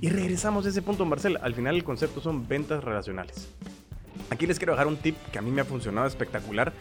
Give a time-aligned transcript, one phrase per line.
[0.00, 1.38] Y regresamos a ese punto, Marcel.
[1.40, 3.48] Al final el concepto son ventas relacionales.
[4.28, 6.72] Aquí les quiero dejar un tip que a mí me ha funcionado espectacular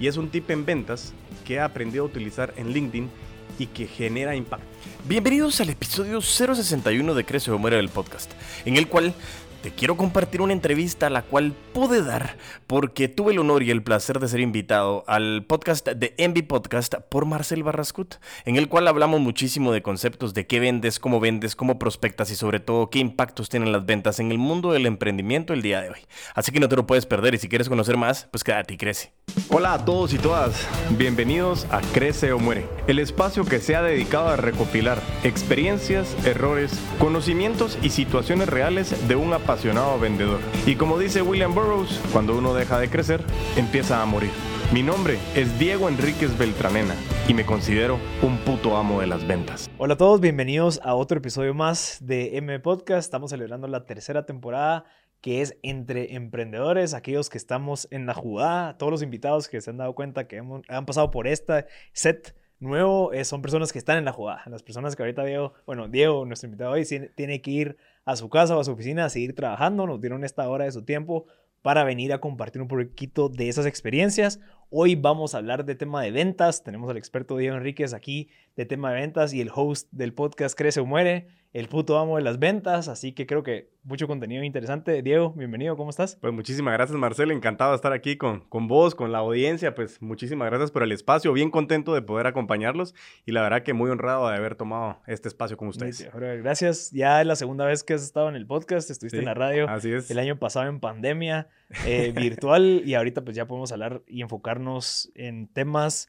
[0.00, 1.12] y es un tip en ventas
[1.44, 3.10] que he aprendido a utilizar en LinkedIn
[3.58, 4.66] y que genera impacto.
[5.06, 8.32] Bienvenidos al episodio 061 de Crece o Muere del podcast,
[8.64, 9.14] en el cual
[9.62, 12.36] te quiero compartir una entrevista a la cual pude dar
[12.66, 16.96] porque tuve el honor y el placer de ser invitado al podcast de Envy Podcast
[17.08, 21.54] por Marcel Barrascut, en el cual hablamos muchísimo de conceptos de qué vendes, cómo vendes,
[21.54, 25.52] cómo prospectas y sobre todo qué impactos tienen las ventas en el mundo del emprendimiento
[25.52, 26.00] el día de hoy.
[26.34, 28.76] Así que no te lo puedes perder y si quieres conocer más, pues quédate y
[28.76, 29.12] crece.
[29.48, 33.82] Hola a todos y todas, bienvenidos a Crece o Muere, el espacio que se ha
[33.82, 40.40] dedicado a recopilar experiencias, errores, conocimientos y situaciones reales de un apasionado vendedor.
[40.64, 43.20] Y como dice William Burroughs, cuando uno deja de crecer,
[43.54, 44.30] empieza a morir.
[44.72, 46.94] Mi nombre es Diego Enríquez Beltranena
[47.28, 49.70] y me considero un puto amo de las ventas.
[49.76, 53.04] Hola a todos, bienvenidos a otro episodio más de M Podcast.
[53.04, 54.86] Estamos celebrando la tercera temporada
[55.20, 59.68] que es entre emprendedores, aquellos que estamos en la jugada, todos los invitados que se
[59.68, 63.98] han dado cuenta que han pasado por este set nuevo, eh, son personas que están
[63.98, 64.44] en la jugada.
[64.46, 68.28] Las personas que ahorita Diego, bueno, Diego, nuestro invitado hoy, tiene que ir a su
[68.28, 71.26] casa o a su oficina a seguir trabajando, nos dieron esta hora de su tiempo
[71.62, 74.40] para venir a compartir un poquito de esas experiencias.
[74.68, 76.64] Hoy vamos a hablar de tema de ventas.
[76.64, 80.56] Tenemos al experto Diego Enríquez aquí de tema de ventas y el host del podcast
[80.56, 84.42] Crece o Muere el puto amo de las ventas, así que creo que mucho contenido
[84.42, 85.02] interesante.
[85.02, 86.16] Diego, bienvenido, ¿cómo estás?
[86.16, 90.00] Pues muchísimas gracias, Marcel, encantado de estar aquí con, con vos, con la audiencia, pues
[90.00, 92.94] muchísimas gracias por el espacio, bien contento de poder acompañarlos
[93.26, 96.08] y la verdad que muy honrado de haber tomado este espacio con ustedes.
[96.14, 99.34] Gracias, ya es la segunda vez que has estado en el podcast, estuviste en la
[99.34, 100.10] radio así es.
[100.10, 101.48] el año pasado en pandemia
[101.84, 106.08] eh, virtual y ahorita pues ya podemos hablar y enfocarnos en temas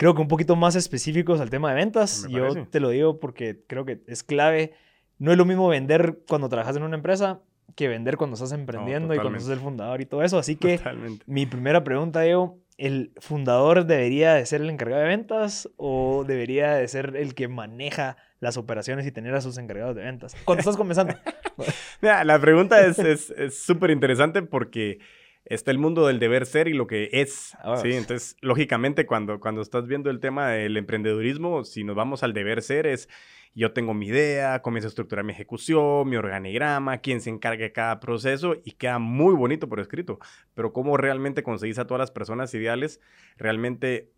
[0.00, 2.26] creo que un poquito más específicos al tema de ventas.
[2.30, 4.72] Yo te lo digo porque creo que es clave.
[5.18, 7.42] No es lo mismo vender cuando trabajas en una empresa
[7.76, 10.38] que vender cuando estás emprendiendo y cuando sos el fundador y todo eso.
[10.38, 10.80] Así que
[11.26, 16.76] mi primera pregunta, Diego, ¿el fundador debería de ser el encargado de ventas o debería
[16.76, 20.34] de ser el que maneja las operaciones y tener a sus encargados de ventas?
[20.46, 21.14] Cuando estás comenzando.
[22.00, 24.98] la pregunta es súper interesante porque
[25.44, 27.56] está el mundo del deber ser y lo que es.
[27.62, 32.22] Ah, sí, entonces, lógicamente, cuando, cuando estás viendo el tema del emprendedurismo, si nos vamos
[32.22, 33.08] al deber ser, es
[33.54, 37.72] yo tengo mi idea, comienzo a estructurar mi ejecución, mi organigrama, quién se encarga de
[37.72, 40.20] cada proceso y queda muy bonito por escrito.
[40.54, 43.00] Pero cómo realmente conseguís a todas las personas ideales,
[43.36, 44.12] realmente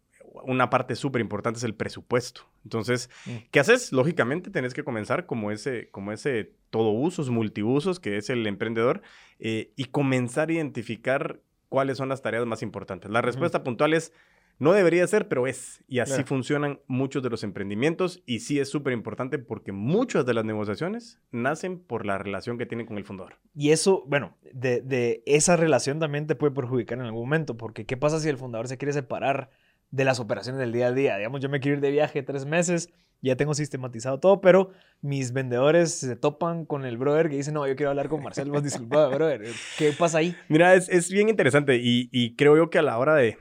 [0.44, 2.42] una parte súper importante es el presupuesto.
[2.64, 3.30] Entonces, mm.
[3.50, 3.92] ¿qué haces?
[3.92, 9.02] Lógicamente, tenés que comenzar como ese, como ese todo usos, multiusos, que es el emprendedor,
[9.38, 13.10] eh, y comenzar a identificar cuáles son las tareas más importantes.
[13.10, 14.12] La respuesta puntual es,
[14.58, 15.82] no debería ser, pero es.
[15.88, 20.34] Y así funcionan muchos de los emprendimientos y sí es súper importante porque muchas de
[20.34, 23.38] las negociaciones nacen por la relación que tienen con el fundador.
[23.54, 27.86] Y eso, bueno, de, de esa relación también te puede perjudicar en algún momento, porque
[27.86, 29.50] ¿qué pasa si el fundador se quiere separar?
[29.92, 31.16] De las operaciones del día a día.
[31.16, 35.32] Digamos, yo me quiero ir de viaje tres meses, ya tengo sistematizado todo, pero mis
[35.32, 38.64] vendedores se topan con el brother que dice, no, yo quiero hablar con Marcel, vos
[38.64, 39.42] disculpa, brother,
[39.78, 40.34] ¿qué pasa ahí?
[40.48, 43.38] Mira, es, es bien interesante y, y, creo yo que a la hora de,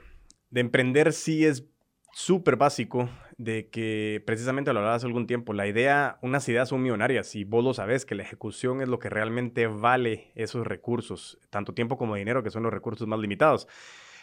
[0.52, 1.66] de emprender sí es
[2.14, 6.84] súper básico de que precisamente lo hablaba hace algún tiempo, la idea, unas ideas son
[6.84, 11.40] millonarias y vos lo sabes, que la ejecución es lo que realmente vale esos recursos,
[11.50, 13.68] tanto tiempo como dinero, que son los recursos más limitados.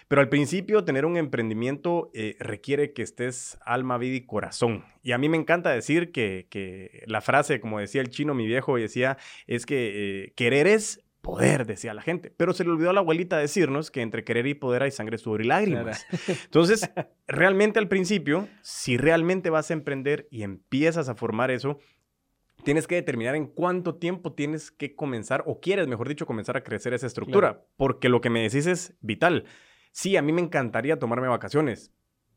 [0.08, 4.84] Pero al principio tener un emprendimiento eh, requiere que estés alma, vida y corazón.
[5.02, 8.76] Y a mí me encanta decir que, la frase, como decía el chino, mi viejo,
[8.76, 12.32] decía, es que eh, querer es poder, decía la gente.
[12.34, 15.18] Pero se le olvidó a la abuelita decirnos que entre querer y poder hay sangre,
[15.18, 16.06] sudor y lágrimas.
[16.26, 16.90] Entonces,
[17.28, 21.78] realmente al principio, si realmente vas a emprender y empiezas a formar eso,
[22.64, 26.64] tienes que determinar en cuánto tiempo tienes que comenzar, o quieres, mejor dicho, comenzar a
[26.64, 27.66] crecer esa estructura.
[27.76, 29.44] Porque lo que me decís es vital
[29.90, 31.92] sí, a mí me encantaría tomarme vacaciones,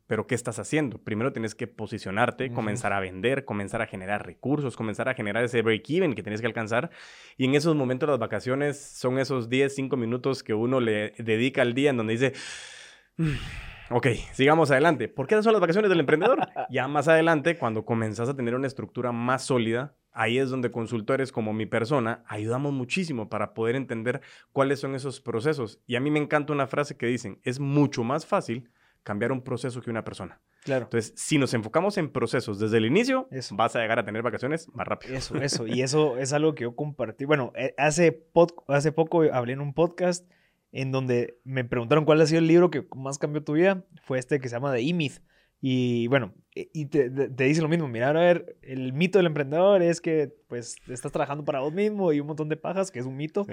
[0.07, 0.97] pero ¿qué estás haciendo?
[0.97, 5.61] Primero tienes que posicionarte, comenzar a vender, comenzar a generar recursos, comenzar a generar ese
[5.61, 6.89] break-even que tienes que alcanzar.
[7.37, 11.61] Y en esos momentos las vacaciones son esos 10, 5 minutos que uno le dedica
[11.61, 12.33] al día en donde dice...
[13.17, 13.35] Mm,
[13.91, 15.07] ok, sigamos adelante.
[15.07, 16.39] ¿Por qué son las vacaciones del emprendedor?
[16.69, 21.31] ya más adelante, cuando comenzás a tener una estructura más sólida, ahí es donde consultores
[21.31, 24.21] como mi persona ayudamos muchísimo para poder entender
[24.51, 25.79] cuáles son esos procesos.
[25.87, 28.69] Y a mí me encanta una frase que dicen, es mucho más fácil
[29.03, 30.41] cambiar un proceso que una persona.
[30.63, 30.83] Claro.
[30.83, 34.69] Entonces, si nos enfocamos en procesos desde el inicio, vas a llegar a tener vacaciones
[34.73, 35.15] más rápido.
[35.15, 35.65] Eso, eso.
[35.65, 37.25] Y eso es algo que yo compartí.
[37.25, 38.27] Bueno, eh, hace,
[38.67, 40.29] hace poco hablé en un podcast
[40.71, 43.85] en donde me preguntaron cuál ha sido el libro que más cambió tu vida.
[44.03, 45.21] Fue este que se llama The E-Myth
[45.59, 49.27] Y bueno, e, y te, te, dice lo mismo, mira, a ver, el mito del
[49.27, 52.99] emprendedor es que pues estás trabajando para vos mismo y un montón de pajas, que
[52.99, 53.45] es un mito,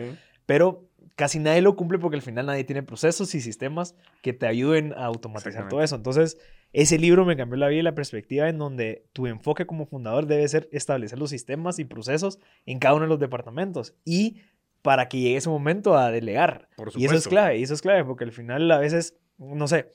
[0.47, 4.47] pero casi nadie lo cumple porque al final nadie tiene procesos y sistemas que te
[4.47, 5.97] ayuden a automatizar todo eso.
[5.97, 6.39] Entonces,
[6.73, 10.27] ese libro me cambió la vida y la perspectiva en donde tu enfoque como fundador
[10.27, 14.43] debe ser establecer los sistemas y procesos en cada uno de los departamentos y
[14.83, 16.69] para que llegue ese momento a delegar.
[16.97, 19.91] y eso es clave, y eso es clave porque al final a veces, no sé,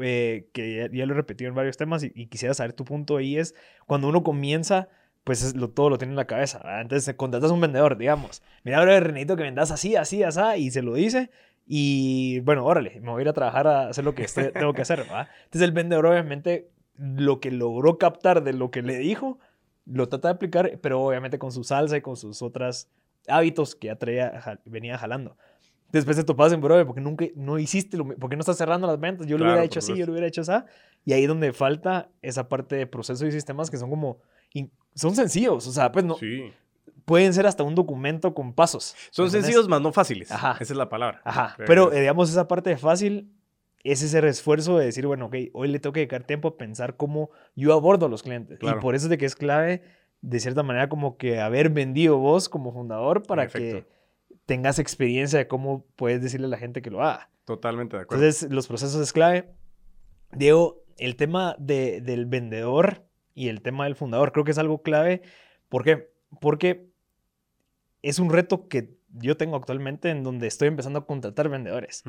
[0.00, 3.36] eh, que ya, lo he repetido en varios temas y, quisiera saber tu punto ahí
[3.36, 3.54] es
[3.86, 4.88] cuando uno comienza
[5.24, 6.62] pues lo, todo lo tiene en la cabeza.
[6.80, 8.42] Entonces contratas a un vendedor, digamos.
[8.64, 11.30] Mira, ahora Renito, que vendas así, así, así, y se lo dice.
[11.66, 14.24] Y bueno, órale, me voy a ir a trabajar a hacer lo que
[14.54, 15.00] tengo que hacer.
[15.00, 19.38] Entonces el vendedor obviamente lo que logró captar de lo que le dijo,
[19.84, 22.88] lo trata de aplicar, pero obviamente con su salsa y con sus otros
[23.28, 25.36] hábitos que ya traía, venía jalando.
[25.90, 29.00] Después te topas en brother porque nunca no hiciste, lo, porque no estás cerrando las
[29.00, 29.26] ventas.
[29.26, 30.52] Yo lo hubiera hecho así, yo lo hubiera hecho así.
[31.04, 34.18] Y ahí donde falta esa parte de procesos y sistemas que son como,
[34.94, 35.66] son sencillos.
[35.66, 36.52] O sea, pues no, sí
[37.08, 38.94] pueden ser hasta un documento con pasos.
[39.10, 40.30] Son sencillos, más no fáciles.
[40.30, 40.52] Ajá.
[40.60, 41.22] Esa es la palabra.
[41.24, 41.56] Ajá.
[41.66, 43.32] Pero, eh, digamos, esa parte de fácil
[43.82, 46.96] es ese esfuerzo de decir, bueno, ok, hoy le tengo que dedicar tiempo a pensar
[46.96, 48.58] cómo yo abordo a los clientes.
[48.60, 49.82] Y por eso es de que es clave,
[50.20, 53.86] de cierta manera, como que haber vendido vos como fundador para que
[54.46, 57.30] tengas experiencia de cómo puedes decirle a la gente que lo haga.
[57.44, 58.24] Totalmente de acuerdo.
[58.24, 59.50] Entonces, los procesos es clave.
[60.32, 64.82] Diego, el tema de, del vendedor y el tema del fundador creo que es algo
[64.82, 65.22] clave.
[65.68, 66.10] ¿Por qué?
[66.40, 66.90] Porque
[68.02, 72.02] es un reto que yo tengo actualmente en donde estoy empezando a contratar vendedores.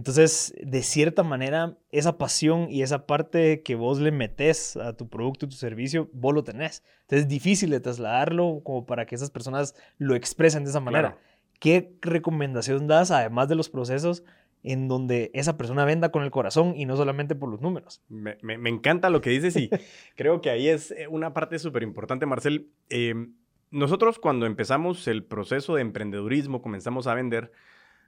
[0.00, 5.10] Entonces, de cierta manera, esa pasión y esa parte que vos le metes a tu
[5.10, 6.82] producto, tu servicio, vos lo tenés.
[7.02, 11.18] Entonces, es difícil de trasladarlo como para que esas personas lo expresen de esa manera.
[11.58, 14.24] ¿Qué recomendación das, además de los procesos,
[14.62, 18.00] en donde esa persona venda con el corazón y no solamente por los números?
[18.08, 18.38] Me,
[18.70, 19.68] encanta lo que dices y
[20.16, 22.70] creo que ahí es eh, una parte súper importante, Marcel.
[22.88, 23.34] Em,
[23.70, 27.52] nosotros cuando empezamos el proceso de emprendedurismo, comenzamos a vender,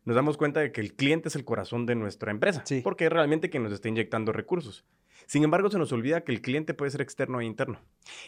[0.05, 3.13] nos damos cuenta de que el cliente es el corazón de nuestra empresa, porque es
[3.13, 4.85] realmente quien nos está inyectando recursos.
[5.27, 7.81] Sin embargo, se nos olvida que el cliente puede ser externo e interno.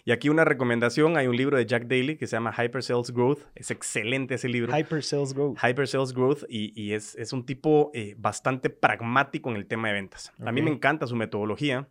[0.05, 3.11] Y aquí una recomendación, hay un libro de Jack Daly que se llama Hyper Sales
[3.11, 3.41] Growth.
[3.57, 4.77] Es excelente ese libro.
[4.77, 5.59] Hyper Sales Growth.
[5.59, 9.95] Hyper Sales Growth y, es, es, un tipo eh, bastante pragmático en el tema de
[9.95, 10.33] ventas.
[10.45, 11.89] A mí me encanta su metodología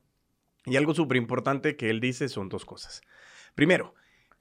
[0.66, 3.02] y algo súper importante que él dice son dos cosas.
[3.56, 3.94] Primero,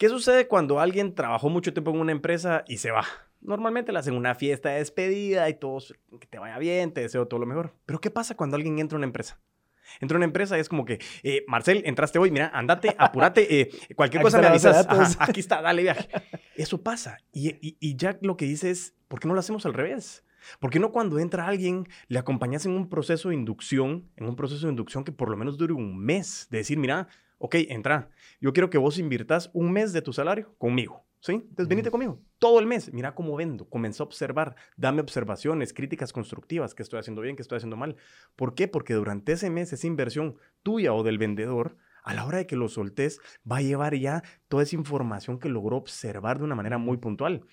[0.03, 3.05] ¿Qué sucede cuando alguien trabajó mucho tiempo en una empresa y se va?
[3.43, 7.27] Normalmente le hacen una fiesta de despedida y todos, que te vaya bien, te deseo
[7.27, 7.75] todo lo mejor.
[7.87, 9.41] Pero ¿qué pasa cuando alguien entra a una empresa?
[10.01, 13.61] Entra a una empresa y es como que, eh, Marcel, entraste hoy, mira, andate, apúrate,
[13.61, 14.87] eh, cualquier cosa me avisas.
[15.19, 16.09] aquí está, dale viaje.
[16.57, 17.19] Eso pasa.
[17.33, 20.25] Y, y, Jack lo que dice es, ¿por qué no lo hacemos al revés?
[20.59, 24.37] ¿Por qué no cuando entra alguien le acompañas en un proceso de inducción, en un
[24.37, 26.49] proceso de inducción que por lo menos dure un mes?
[26.51, 28.11] De decir, mira, ok, entra.
[28.41, 31.05] Yo quiero que vos inviertas un mes de tu salario conmigo.
[31.23, 31.35] ¿Sí?
[31.35, 32.21] Entonces, venite conmigo.
[32.41, 32.93] Todo el mes.
[32.93, 33.69] Mira cómo vendo.
[33.69, 34.57] Comienza a observar.
[34.77, 36.75] Dame observaciones, críticas constructivas.
[36.75, 37.37] ¿Qué estoy haciendo bien?
[37.37, 37.95] ¿Qué estoy haciendo mal?
[38.35, 38.67] ¿Por qué?
[38.67, 42.57] Porque durante ese mes, esa inversión tuya o del vendedor, a la hora de que
[42.57, 43.21] lo soltes,
[43.51, 47.45] va a llevar ya toda esa información que logró observar de una manera muy puntual.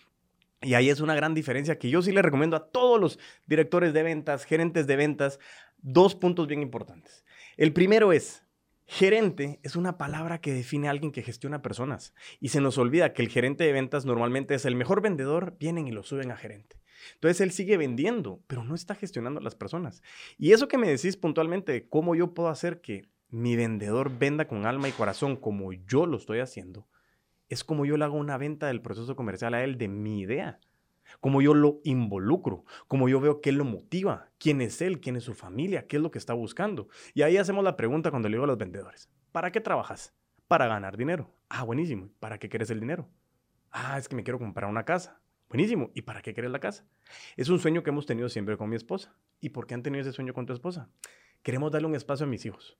[0.63, 3.94] Y ahí es una gran diferencia que yo sí le recomiendo a todos los directores
[3.94, 5.39] de ventas, gerentes de ventas,
[5.77, 7.24] dos puntos bien importantes.
[7.56, 8.44] El primero es,
[8.91, 13.13] Gerente es una palabra que define a alguien que gestiona personas y se nos olvida
[13.13, 16.35] que el gerente de ventas normalmente es el mejor vendedor, vienen y lo suben a
[16.35, 16.81] gerente.
[17.14, 20.02] Entonces él sigue vendiendo, pero no está gestionando a las personas.
[20.40, 24.66] Y eso que me decís puntualmente, cómo yo puedo hacer que mi vendedor venda con
[24.66, 26.87] alma y corazón como yo lo estoy haciendo,
[27.47, 30.59] es como yo le hago una venta del proceso comercial a él de mi idea
[31.19, 35.23] cómo yo lo involucro, cómo yo veo qué lo motiva, quién es él, quién es
[35.23, 36.87] su familia, qué es lo que está buscando.
[37.13, 40.13] Y ahí hacemos la pregunta cuando le digo a los vendedores, ¿para qué trabajas?
[40.47, 41.33] Para ganar dinero.
[41.49, 42.09] Ah, buenísimo.
[42.19, 43.07] ¿Para qué quieres el dinero?
[43.71, 45.21] Ah, es que me quiero comprar una casa.
[45.49, 45.92] Buenísimo.
[45.94, 46.85] ¿Y para qué quieres la casa?
[47.35, 49.16] Es un sueño que hemos tenido siempre con mi esposa.
[49.42, 50.89] ¿Y por qué han tenido ese sueño con tu esposa?
[51.44, 52.78] Queremos darle un espacio a mis hijos.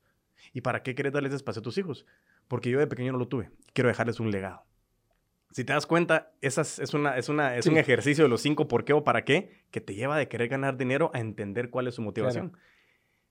[0.54, 2.06] ¿Y para qué quieres darles espacio a tus hijos?
[2.48, 3.52] Porque yo de pequeño no lo tuve.
[3.74, 4.69] Quiero dejarles un legado.
[5.52, 8.68] Si te das cuenta, esa es, una, es, una, es un ejercicio de los cinco
[8.68, 11.88] por qué o para qué que te lleva de querer ganar dinero a entender cuál
[11.88, 12.54] es su motivación.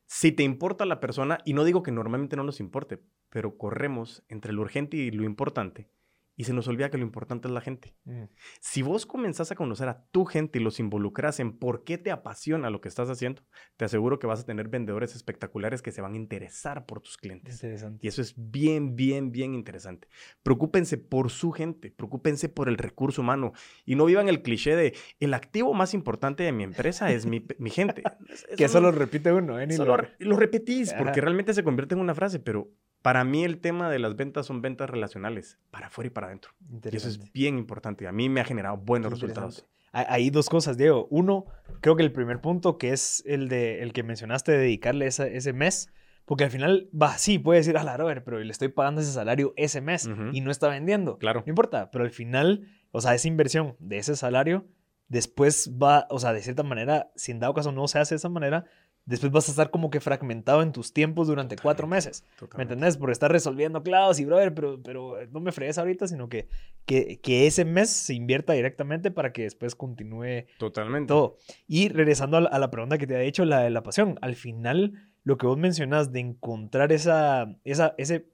[0.07, 2.99] Si te importa la persona, y no digo que normalmente no nos importe,
[3.29, 5.91] pero corremos entre lo urgente y lo importante,
[6.39, 7.97] y se nos olvida que lo importante es la gente.
[8.05, 8.23] Mm.
[8.61, 12.13] Si vos comenzás a conocer a tu gente y los involucras en por qué te
[12.13, 13.43] apasiona lo que estás haciendo,
[13.77, 17.17] te aseguro que vas a tener vendedores espectaculares que se van a interesar por tus
[17.17, 17.55] clientes.
[17.57, 17.99] Interesante.
[18.05, 20.07] Y eso es bien, bien, bien interesante.
[20.45, 23.53] Preocúpense por su gente, preocúpense por el recurso humano
[23.85, 27.45] y no vivan el cliché de el activo más importante de mi empresa es mi,
[27.59, 28.03] mi gente.
[28.57, 29.67] Que eso lo repite uno, ¿eh?
[29.67, 32.71] Ni lo- lo repetís porque realmente se convierte en una frase, pero
[33.03, 36.53] para mí el tema de las ventas son ventas relacionales, para afuera y para adentro.
[36.91, 38.07] Y eso es bien importante.
[38.09, 39.67] A mí me ha generado buenos resultados.
[39.93, 41.07] Hay dos cosas, Diego.
[41.11, 41.47] Uno,
[41.81, 45.27] creo que el primer punto, que es el de el que mencionaste de dedicarle esa-
[45.27, 45.89] ese mes,
[46.27, 49.13] porque al final, va, sí, puede decir, a la Robert, pero le estoy pagando ese
[49.13, 50.29] salario ese mes Ujú.
[50.33, 51.17] y no está vendiendo.
[51.19, 51.43] Claro.
[51.47, 54.67] No importa, pero al final, o sea, esa inversión de ese salario,
[55.09, 58.19] después va, o sea, de cierta manera, si en dado caso no se hace de
[58.19, 58.67] esa manera,
[59.09, 62.25] después vas a estar como que fragmentado en tus tiempos durante cuatro meses.
[62.33, 62.75] ¿Me Totalmente.
[62.75, 62.97] entendés?
[62.99, 66.49] Por estar resolviendo clavos y, brother, pero, pero no me fregues ahorita, sino que,
[66.87, 71.09] que, que ese mes se invierta directamente para que después continúe Totalmente.
[71.09, 71.37] todo.
[71.67, 74.19] Y regresando a la, a la pregunta que te había hecho, la de la pasión,
[74.23, 74.93] al final,
[75.25, 78.27] lo que vos mencionas de encontrar esa, esa, ese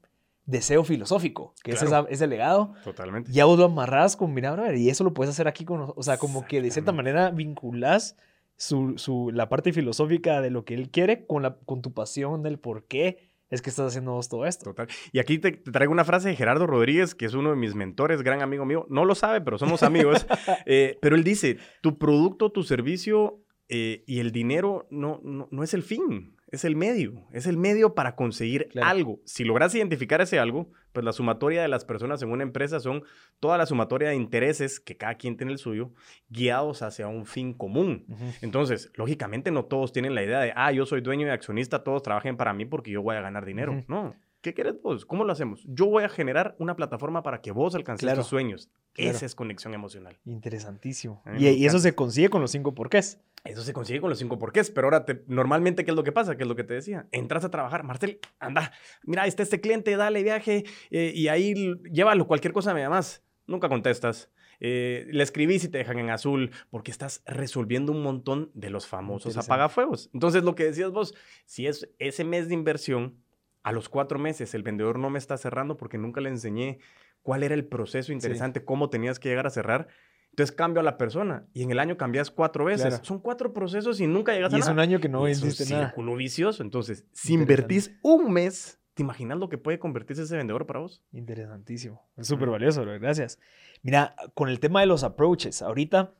[0.47, 2.03] deseo filosófico, que es Claro.
[2.07, 3.33] esa- ese legado, Totalmente.
[3.33, 6.03] ya vos lo amarrás con, mira, brother, y eso lo puedes hacer aquí con, o
[6.03, 8.17] sea, como que de cierta manera vinculás
[8.57, 12.43] su, su, la parte filosófica de lo que él quiere con, la, con tu pasión
[12.43, 14.65] del por qué es que estás haciendo todo esto.
[14.65, 14.89] Total.
[15.13, 17.75] Y aquí te, te traigo una frase de Gerardo Rodríguez, que es uno de mis
[17.75, 18.87] mentores, gran amigo mío.
[18.89, 20.27] No lo sabe, pero somos amigos.
[20.67, 25.63] Eh, pero él dice, tu producto, tu servicio eh, y el dinero no, no, no
[25.63, 27.23] es el fin, es el medio.
[27.33, 28.89] Es el medio para conseguir Claro.
[28.89, 29.21] algo.
[29.25, 33.03] Si logras identificar ese algo, pues la sumatoria de las personas en una empresa son
[33.41, 35.93] toda la sumatoria de intereses que cada quien tiene el suyo,
[36.29, 38.07] guiados hacia un fin común.
[38.43, 42.03] Entonces, lógicamente no todos tienen la idea de, ah, yo soy dueño y accionista, todos
[42.03, 43.85] trabajen para mí porque yo voy a ganar dinero.
[43.89, 44.15] No.
[44.45, 45.07] ¿Qué quieres vos?
[45.07, 45.65] ¿Cómo lo hacemos?
[45.67, 48.21] Yo voy a generar una plataforma para que vos alcances Claro.
[48.21, 48.69] tus sueños.
[48.93, 49.11] Claro.
[49.17, 50.19] Esa es conexión emocional.
[50.27, 51.23] Interesantísimo.
[51.39, 53.23] Y, eso se consigue con los cinco porqués.
[53.43, 56.13] Eso se consigue con los cinco porqués, pero ahora, te- normalmente, ¿qué es lo que
[56.13, 56.37] pasa?
[56.37, 57.09] ¿Qué es lo que te decía?
[57.11, 58.71] Entras a trabajar, Marcel, anda,
[59.05, 61.55] mira, ahí está este cliente, dale viaje, eh, y ahí
[61.91, 63.25] llévalo, cualquier cosa me llamas.
[63.47, 64.31] Nunca contestas.
[64.61, 68.87] Eh, le escribís y te dejan en azul porque estás resolviendo un montón de los
[68.87, 70.11] famosos apagafuegos.
[70.13, 71.15] Entonces, lo que decías vos,
[71.47, 73.24] si es ese mes de inversión,
[73.65, 76.79] a los cuatro meses el vendedor no me está cerrando porque nunca le enseñé
[77.23, 79.89] cuál era el proceso interesante, cómo tenías que llegar a cerrar.
[80.31, 82.87] Entonces cambio a la persona y en el año cambias cuatro veces.
[82.89, 83.05] Claro.
[83.05, 84.73] Son cuatro procesos y nunca llegas Y a es nada.
[84.75, 85.87] un año que no Y es un nada.
[85.87, 86.63] círculo vicioso.
[86.63, 91.03] Entonces, si invertís un mes, ¿te imaginas lo que puede convertirse ese vendedor para vos?
[91.13, 92.03] Interesantísimo.
[92.17, 93.39] Es súper valioso, bro, gracias.
[93.83, 96.13] Mira, con el tema de los approaches, ahorita,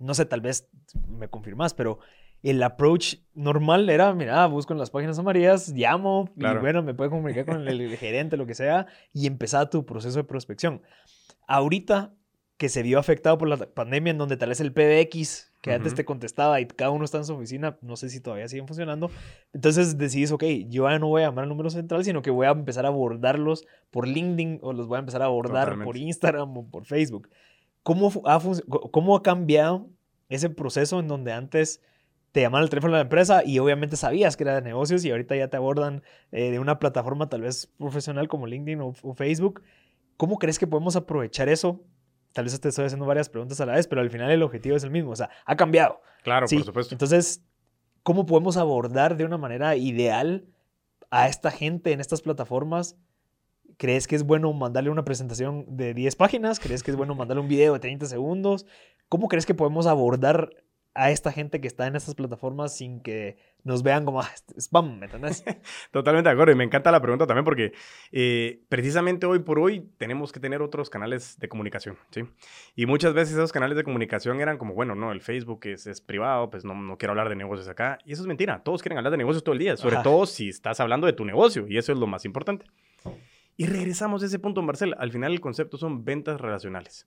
[0.00, 0.68] no sé, tal vez
[1.08, 2.00] me confirmas, pero
[2.42, 6.58] el approach normal era, mira, busco en las páginas amarillas, llamo, Claro.
[6.58, 9.86] y bueno, me puedo comunicar con el, el gerente, lo que sea, y empezar tu
[9.86, 10.82] proceso de prospección.
[11.46, 12.12] Ahorita
[12.56, 15.92] que se vio afectado por la pandemia, en donde tal vez el PBX, que antes
[15.92, 15.96] Ujú.
[15.96, 19.10] te contestaba y cada uno está en su oficina, no sé si todavía siguen funcionando,
[19.52, 22.46] entonces decidís, ok, yo ya no voy a llamar al número central, sino que voy
[22.46, 25.98] a empezar a abordarlos por LinkedIn o los voy a empezar a abordar por Totalmente.
[26.00, 27.28] Instagram o por Facebook.
[27.82, 28.40] ¿Cómo, ha,
[28.92, 29.88] ¿Cómo ha cambiado
[30.28, 31.80] ese proceso en donde antes
[32.32, 35.10] te llamaban al teléfono de la empresa y obviamente sabías que era de negocios y
[35.10, 39.14] ahorita ya te abordan eh, de una plataforma tal vez profesional como LinkedIn o, o
[39.14, 39.62] Facebook?
[40.16, 41.84] ¿Cómo crees que podemos aprovechar eso?
[42.32, 44.76] Tal vez te estoy haciendo varias preguntas a la vez, pero al final el objetivo
[44.76, 45.10] es el mismo.
[45.10, 46.00] O sea, ha cambiado.
[46.22, 46.94] Claro, Sí, por supuesto.
[46.94, 47.44] Entonces,
[48.02, 50.46] ¿cómo podemos abordar de una manera ideal
[51.10, 52.96] a esta gente en estas plataformas?
[53.76, 56.58] ¿Crees que es bueno mandarle una presentación de 10 páginas?
[56.58, 58.64] ¿Crees que es bueno mandarle un video de 30 segundos?
[59.08, 60.50] ¿Cómo crees que podemos abordar
[60.94, 64.98] a esta gente que está en estas plataformas sin que nos vean como "Ah, spam?
[64.98, 65.42] ¿Me entendés?
[65.90, 66.52] Totalmente de acuerdo.
[66.52, 67.72] Y me encanta la pregunta también porque
[68.10, 72.24] eh, precisamente hoy por hoy tenemos que tener otros canales de comunicación, ¿sí?
[72.76, 76.00] Y muchas veces esos canales de comunicación eran como, bueno, no, el Facebook es, es
[76.00, 77.98] privado, pues no, no quiero hablar de negocios acá.
[78.04, 78.62] Y eso es mentira.
[78.62, 80.02] Todos quieren hablar de negocios todo el día, sobre Ajá.
[80.04, 81.66] todo si estás hablando de tu negocio.
[81.68, 82.66] Y eso es lo más importante.
[83.56, 84.94] Y regresamos a ese punto, Marcel.
[84.98, 87.06] Al final el concepto son ventas relacionales.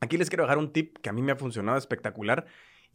[0.00, 2.46] Aquí les quiero dejar un tip que a mí me ha funcionado espectacular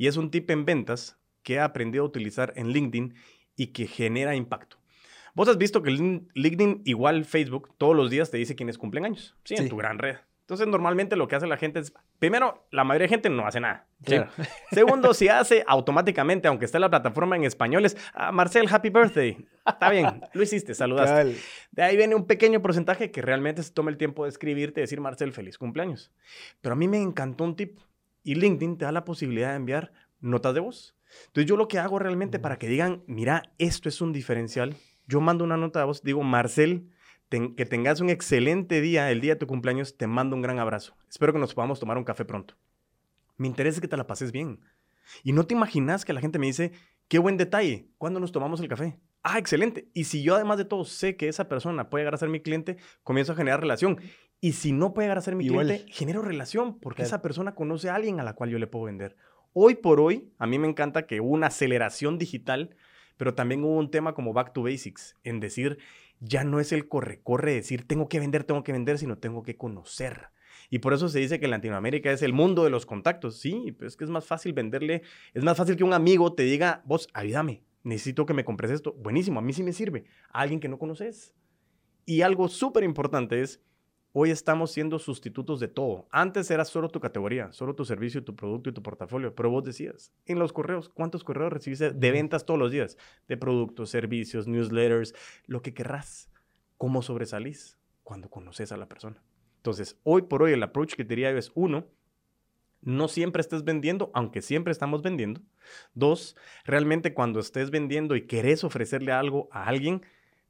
[0.01, 3.13] y es un tip en ventas que he aprendido a utilizar en LinkedIn
[3.55, 4.77] y que genera impacto.
[5.35, 9.05] Vos has visto que Lin- LinkedIn, igual Facebook, todos los días te dice quiénes cumplen
[9.05, 9.55] años, ¿sí?
[9.57, 9.61] Sí.
[9.61, 10.15] En tu gran red.
[10.41, 13.59] Entonces, normalmente lo que hace la gente es, primero, la mayoría de gente no hace
[13.59, 13.85] nada.
[13.99, 14.15] ¿sí?
[14.15, 14.31] Claro.
[14.71, 19.37] Segundo, si hace automáticamente, aunque esté la plataforma en español, es, ah, Marcel, happy birthday.
[19.67, 21.37] Está bien, lo hiciste, saludaste.
[21.73, 24.83] De ahí viene un pequeño porcentaje que realmente se toma el tiempo de escribirte y
[24.83, 26.11] decir, Marcel, feliz cumpleaños.
[26.59, 27.77] Pero a mí me encantó un tip.
[28.23, 30.95] Y LinkedIn te da la posibilidad de enviar notas de voz.
[31.27, 34.75] Entonces yo lo que hago realmente para que digan, mira, esto es un diferencial,
[35.07, 36.89] yo mando una nota de voz, digo, Marcel,
[37.29, 40.95] que tengas un excelente día, el día de tu cumpleaños, te mando un gran abrazo.
[41.09, 42.55] Espero que nos podamos tomar un café pronto.
[43.37, 44.59] Me interesa que te la pases bien.
[45.23, 46.73] Y no te imaginas que la gente me dice,
[47.07, 48.99] qué buen detalle, ¿cuándo nos tomamos el café?
[49.23, 49.87] Ah, excelente.
[49.93, 52.41] Y si yo además de todo sé que esa persona puede llegar a ser mi
[52.41, 53.99] cliente, comienzo a generar relación.
[54.43, 57.89] Y si no puede llegar a ser mi cliente, genero relación porque esa persona conoce
[57.89, 59.15] a alguien a la cual yo le puedo vender.
[59.53, 62.75] Hoy por hoy, a mí me encanta que hubo una aceleración digital,
[63.17, 65.77] pero también hubo un tema como back to basics, en decir,
[66.19, 69.57] ya no es el corre-corre, decir, tengo que vender, tengo que vender, sino tengo que
[69.57, 70.29] conocer.
[70.71, 73.37] Y por eso se dice que Latinoamérica es el mundo de los contactos.
[73.37, 75.03] Sí, pero es que es más fácil venderle,
[75.35, 78.93] es más fácil que un amigo te diga, vos, ayúdame, necesito que me compres esto.
[78.93, 80.05] Buenísimo, a mí sí me sirve.
[80.31, 81.35] A alguien que no conoces.
[82.05, 83.61] Y algo súper importante es,
[84.13, 86.07] hoy estamos siendo sustitutos de todo.
[86.11, 89.33] Antes era solo tu categoría, solo tu servicio, tu producto y tu portafolio.
[89.35, 92.97] Pero vos decías, en los correos, ¿cuántos correos recibiste de ventas todos los días?
[93.27, 95.13] De productos, servicios, newsletters,
[95.45, 96.29] lo que querrás.
[96.77, 97.77] ¿Cómo sobresalís?
[98.03, 99.23] Cuando conoces a la persona.
[99.57, 101.85] Entonces, hoy por hoy el approach que te diría es uno,
[102.81, 105.41] no siempre estés vendiendo, aunque siempre estamos vendiendo.
[105.93, 110.01] Dos, realmente cuando estés vendiendo y querés ofrecerle algo a alguien,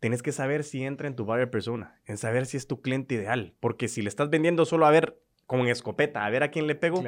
[0.02, 3.16] tenés que saber si entra en tu buyer persona, en saber si es tu cliente
[3.16, 3.54] ideal.
[3.62, 6.68] Porque si le estás vendiendo solo a ver, como en escopeta, a ver a quién
[6.68, 7.02] le pego,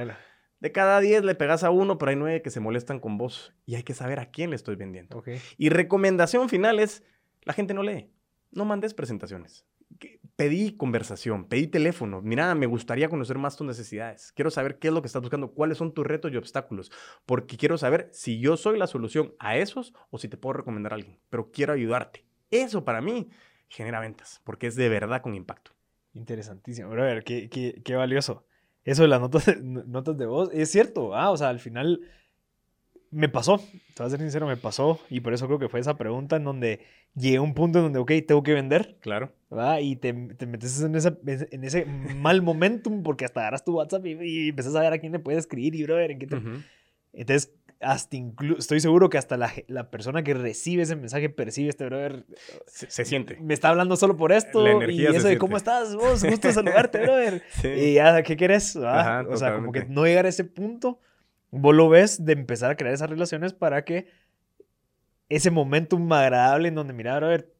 [0.59, 3.53] de cada diez le pegas a uno, pero hay nueve que se molestan con vos.
[3.65, 5.21] Y hay que saber a quién le estoy vendiendo.
[5.57, 7.03] Y recomendación final es,
[7.41, 8.09] la gente no lee.
[8.51, 9.65] No mandes presentaciones
[10.35, 12.21] pedí conversación, pedí teléfono.
[12.21, 14.31] Mira, me gustaría conocer más tus necesidades.
[14.31, 16.91] Quiero saber qué es lo que estás buscando, cuáles son tus retos y obstáculos,
[17.25, 20.93] porque quiero saber si yo soy la solución a esos o si te puedo recomendar
[20.93, 22.25] a alguien, pero quiero ayudarte.
[22.53, 23.29] Eso para mí
[23.67, 25.71] genera ventas, porque es de verdad con impacto.
[26.13, 26.89] Interesantísimo.
[26.89, 28.45] ver, qué, qué, qué valioso.
[28.85, 32.01] Eso de las notas de, notas de voz, es cierto, ah, o sea, al final
[33.09, 35.79] me pasó, te voy a ser sincero, me pasó, y por eso creo que fue
[35.79, 36.81] esa pregunta en donde
[37.15, 38.97] llegué a un punto en donde, ok, tengo que vender.
[38.99, 39.31] Claro.
[39.49, 39.79] ¿verdad?
[39.79, 44.05] Y te, te metes en, esa, en ese mal momentum porque hasta agarras tu WhatsApp
[44.05, 46.41] y, y, empiezas a ver a quién le puedes escribir y, brother, en qué te...
[47.13, 47.53] Entonces,
[47.83, 48.17] hasta
[48.57, 52.25] estoy seguro que hasta la, la, persona que recibe ese mensaje percibe este brother.
[52.67, 53.37] Se, siente.
[53.41, 54.65] Me está hablando solo por esto.
[54.65, 57.43] La y eso de cómo estás vos, gusto saludarte, brother.
[57.61, 57.67] Sí.
[57.67, 58.75] Y ya, ¿qué quieres?
[58.75, 60.99] o sea, como que no llegar a ese punto
[61.55, 64.07] vos lo ves de empezar a crear esas relaciones para que
[65.29, 67.53] ese momentum agradable en donde, mira, ver,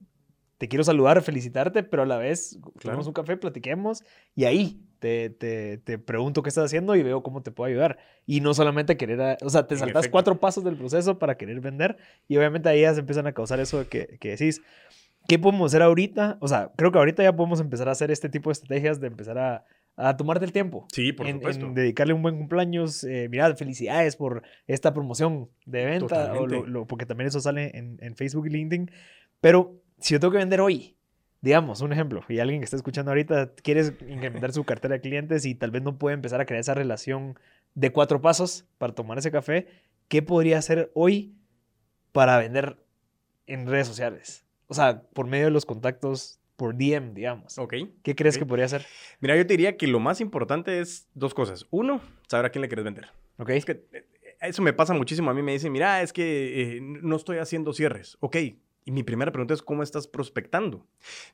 [0.58, 4.04] te quiero saludar, felicitarte, pero a la vez, tomemos un café, platiquemos
[4.36, 7.98] y ahí te, te, te, pregunto qué estás haciendo y veo cómo te puedo ayudar.
[8.26, 11.98] Y no solamente querer, o sea, te saltas cuatro pasos del proceso para querer vender
[12.30, 14.62] y obviamente ahí ya se empiezan a causar eso que, que decís.
[15.28, 16.38] ¿Qué podemos hacer ahorita?
[16.40, 19.08] O sea, creo que ahorita ya podemos empezar a hacer este tipo de estrategias de
[19.08, 19.66] empezar a,
[19.98, 20.88] a tomarte el tiempo.
[20.94, 21.66] Sí, por supuesto.
[21.66, 23.04] En dedicarle un buen cumpleaños.
[23.04, 28.16] Eh, mirad, felicidades por esta promoción de venta, o porque también eso sale en, en,
[28.16, 28.90] Facebook y LinkedIn.
[29.42, 30.93] Pero si yo tengo que vender hoy,
[31.44, 35.46] digamos, un ejemplo, y alguien que está escuchando ahorita quiere incrementar su cartera de clientes
[35.46, 37.38] y tal vez no puede empezar a crear esa relación
[37.76, 39.68] de cuatro pasos para tomar ese café,
[40.08, 41.36] ¿qué podría hacer hoy
[42.14, 42.78] para vender
[43.46, 44.46] en redes sociales?
[44.68, 47.58] O sea, por medio de los contactos por DM, digamos.
[47.58, 47.74] Ok.
[48.04, 48.86] ¿Qué crees que podría hacer?
[49.20, 51.68] Mira, yo te diría que lo más importante es dos cosas.
[51.72, 53.08] Uno, saber a quién le quieres vender.
[53.38, 53.50] Ok.
[53.50, 54.06] Es que eh,
[54.40, 55.30] eso me pasa muchísimo.
[55.30, 58.16] A mí me dicen, mira, es que eh, no estoy haciendo cierres.
[58.22, 58.38] Ok.
[58.86, 60.86] Y mi primera pregunta es, ¿cómo estás prospectando?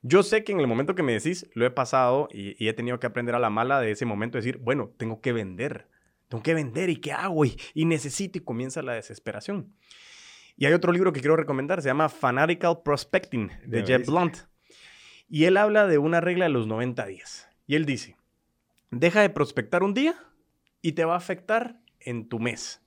[0.02, 3.00] Yo sé que en el momento que me decís, lo he pasado y, he tenido
[3.00, 5.88] que aprender a la mala de ese momento, decir, bueno, tengo que vender.
[6.28, 9.74] Tengo que vender y qué hago y, y necesito y comienza la desesperación.
[10.58, 14.38] Y hay otro libro que quiero recomendar, se llama Fanatical Prospecting de Jeff Blunt.
[15.30, 17.50] Y él habla de una regla de los 90 días.
[17.66, 18.18] Y él dice,
[18.92, 20.16] deja de prospectar un día
[20.82, 22.82] y te va a afectar en tu mes.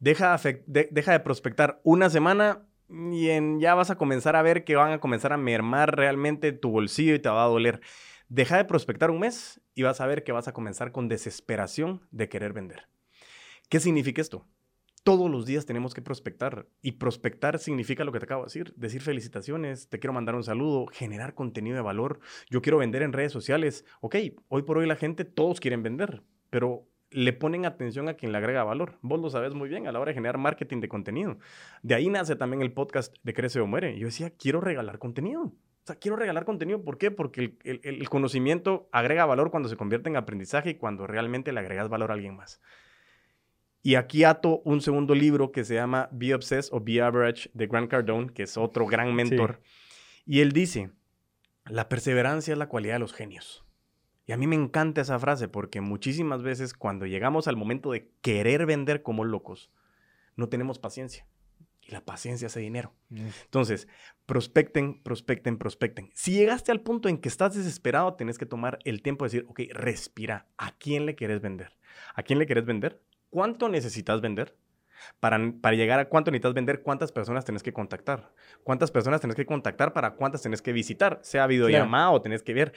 [0.00, 3.28] Deja, deja de prospectar una semana y
[3.60, 7.14] ya vas a comenzar a ver que van a comenzar a mermar realmente tu bolsillo
[7.14, 7.80] y te va a doler.
[8.28, 12.06] Deja de prospectar un mes y vas a ver que vas a comenzar con desesperación
[12.10, 12.88] de querer vender.
[13.68, 14.46] ¿Qué significa esto?
[15.08, 16.66] todos los días tenemos que prospectar.
[16.82, 18.74] Y prospectar significa lo que te acabo de decir.
[18.76, 22.20] Decir felicitaciones, te quiero mandar un saludo, generar contenido de valor.
[22.50, 23.86] Yo quiero vender en redes sociales.
[24.02, 24.16] Ok,
[24.48, 28.38] hoy por hoy la gente, todos quieren vender, pero le ponen atención a quien le
[28.38, 28.98] agrega valor.
[29.02, 31.38] Vos lo sabes muy bien a la hora de generar marketing de contenido.
[31.82, 33.98] De ahí nace también el podcast de Crece o Muere.
[33.98, 35.42] Yo decía, quiero regalar contenido.
[35.42, 36.84] O sea, quiero regalar contenido.
[36.84, 37.10] ¿Por qué?
[37.10, 41.60] Porque el, el conocimiento agrega valor cuando se convierte en aprendizaje y cuando realmente le
[41.60, 42.60] agregas valor a alguien más.
[43.82, 47.66] Y aquí ato un segundo libro que se llama Be Obsessed o Be Average de
[47.68, 49.60] Grant Cardone, que es otro gran mentor.
[50.26, 50.90] Y él dice,
[51.64, 53.64] la perseverancia es la cualidad de los genios.
[54.28, 58.10] Y a mí me encanta esa frase porque muchísimas veces cuando llegamos al momento de
[58.20, 59.70] querer vender como locos,
[60.36, 61.26] no tenemos paciencia.
[61.80, 62.92] Y la paciencia hace dinero.
[63.08, 63.28] Mm.
[63.44, 63.88] Entonces,
[64.26, 66.10] prospecten, prospecten, prospecten.
[66.12, 69.46] Si llegaste al punto en que estás desesperado, tenés que tomar el tiempo de decir,
[69.48, 70.46] ok, respira.
[70.58, 71.78] ¿A quién le quieres vender?
[72.14, 73.00] ¿A quién le quieres vender?
[73.30, 74.54] ¿Cuánto necesitas vender?
[75.20, 78.30] Para, para, llegar a cuánto necesitas vender, cuántas personas tenés que contactar.
[78.62, 82.52] Cuántas personas tenés que contactar para cuántas tenés que visitar, sea videollamada o tenés que
[82.52, 82.74] ver.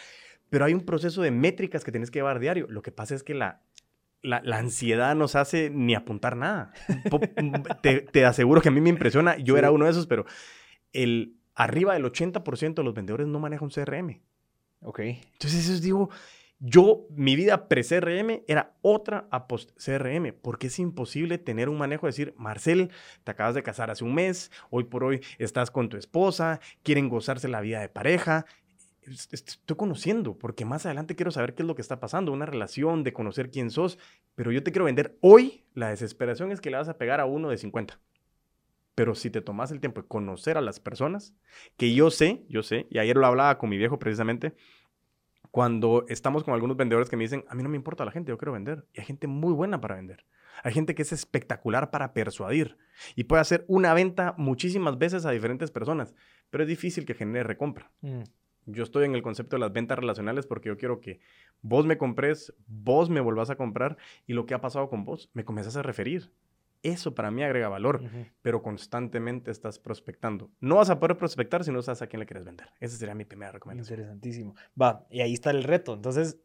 [0.51, 2.67] Pero hay un proceso de métricas que tenés que llevar diario.
[2.69, 3.63] Lo que pasa es que la,
[4.21, 6.73] la, la ansiedad nos hace ni apuntar nada.
[7.81, 9.37] te, te, aseguro que a mí me impresiona.
[9.37, 9.59] Yo sí.
[9.59, 10.25] era uno de esos, pero
[10.91, 14.21] el, arriba del 80% de los vendedores no manejan un CRM.
[14.81, 14.99] Ok.
[14.99, 16.09] Entonces, eso digo,
[16.63, 22.11] yo, mi vida pre-CRM era otra a post-CRM, porque es imposible tener un manejo de
[22.11, 22.91] decir, Marcel,
[23.23, 27.09] te acabas de casar hace un mes, hoy por hoy estás con tu esposa, quieren
[27.09, 28.45] gozarse la vida de pareja.
[29.03, 33.03] Estoy conociendo, porque más adelante quiero saber qué es lo que está pasando, una relación,
[33.03, 33.97] de conocer quién sos,
[34.35, 35.65] pero yo te quiero vender hoy.
[35.73, 37.99] La desesperación es que le vas a pegar a uno de 50.
[38.93, 41.33] Pero si te tomas el tiempo de conocer a las personas,
[41.77, 44.53] que yo sé, yo sé, y ayer lo hablaba con mi viejo precisamente,
[45.49, 48.29] cuando estamos con algunos vendedores que me dicen, a mí no me importa la gente,
[48.29, 48.85] yo quiero vender.
[48.93, 50.25] Y hay gente muy buena para vender.
[50.63, 52.77] Hay gente que es espectacular para persuadir
[53.15, 56.13] y puede hacer una venta muchísimas veces a diferentes personas,
[56.49, 57.91] pero es difícil que genere recompra.
[58.01, 58.21] Mm.
[58.65, 61.19] Yo estoy en el concepto de las ventas relacionales porque yo quiero que
[61.61, 63.97] vos me compres, vos me volvás a comprar
[64.27, 66.31] y lo que ha pasado con vos, me comienzas a referir.
[66.83, 68.31] Eso para mí agrega valor, uh -huh.
[68.41, 70.49] pero constantemente estás prospectando.
[70.59, 72.69] No vas a poder prospectar si no sabes a quién le quieres vender.
[72.79, 73.99] Esa sería mi primera recomendación.
[73.99, 74.55] Interesantísimo.
[74.81, 75.93] Va, y ahí está el reto.
[75.93, 76.39] Entonces,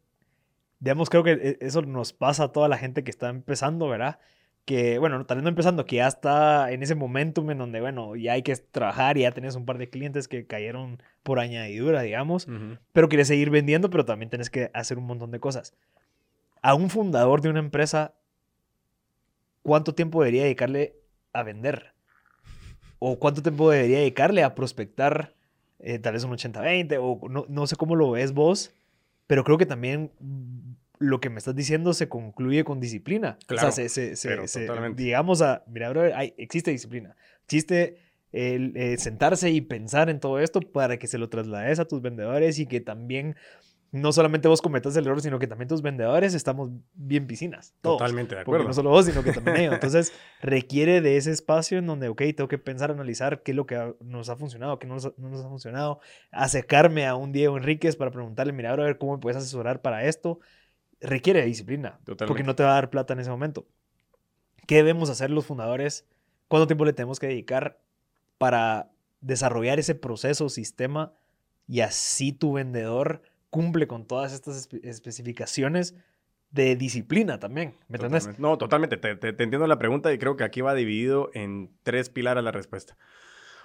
[0.78, 4.18] digamos, creo que e, eso nos pasa a toda la gente que está empezando, ¿verdad?
[4.66, 8.16] Que, bueno, tal vez no empezando, que ya está en ese momentum en donde, bueno,
[8.16, 12.02] ya hay que trabajar y ya tenés un par de clientes que cayeron por añadidura,
[12.02, 12.78] digamos, uh -huh.
[12.92, 15.74] pero quieres seguir vendiendo, pero también tenés que hacer un montón de cosas.
[16.62, 18.16] A un fundador de una empresa,
[19.62, 20.96] ¿cuánto tiempo debería dedicarle
[21.32, 21.94] a vender?
[22.98, 25.34] ¿O cuánto tiempo debería dedicarle a prospectar?
[25.78, 28.72] Eh, tal vez un 80-20, o no, no, sé cómo lo ves vos,
[29.26, 30.10] pero creo que también
[30.98, 33.38] lo que me estás diciendo se concluye con disciplina.
[33.46, 37.16] Claro, o sea, se, se, se, digamos a, mira, bro, hay, existe disciplina.
[37.44, 37.98] Existe
[38.32, 42.02] el eh, sentarse y pensar en todo esto para que se lo traslades a tus
[42.02, 43.36] vendedores y que también
[43.92, 47.74] no solamente vos cometas el error, sino que también tus vendedores estamos bien piscinas.
[47.80, 48.64] Todos, Totalmente de acuerdo.
[48.64, 49.74] Porque no solo vos, sino que también ellos.
[49.74, 53.66] Entonces, requiere de ese espacio en donde, ok, tengo que pensar, analizar qué es lo
[53.66, 57.56] que nos ha funcionado, qué no nos, no nos ha funcionado, acercarme a un Diego
[57.56, 60.40] Enríquez para preguntarle, mira, a ver cómo me puedes asesorar para esto.
[61.00, 62.26] Requiere de disciplina, Totalmente.
[62.26, 63.66] porque no te va a dar plata en ese momento.
[64.66, 66.06] ¿Qué debemos hacer los fundadores?
[66.48, 67.78] ¿Cuánto tiempo le tenemos que dedicar
[68.38, 71.12] para desarrollar ese proceso, sistema,
[71.66, 75.94] y así tu vendedor cumple con todas estas espe especificaciones
[76.50, 78.38] de disciplina también, ¿me entendés?
[78.38, 81.70] No, totalmente, te, te, te, entiendo la pregunta y creo que aquí va dividido en
[81.82, 82.96] tres pilares la respuesta.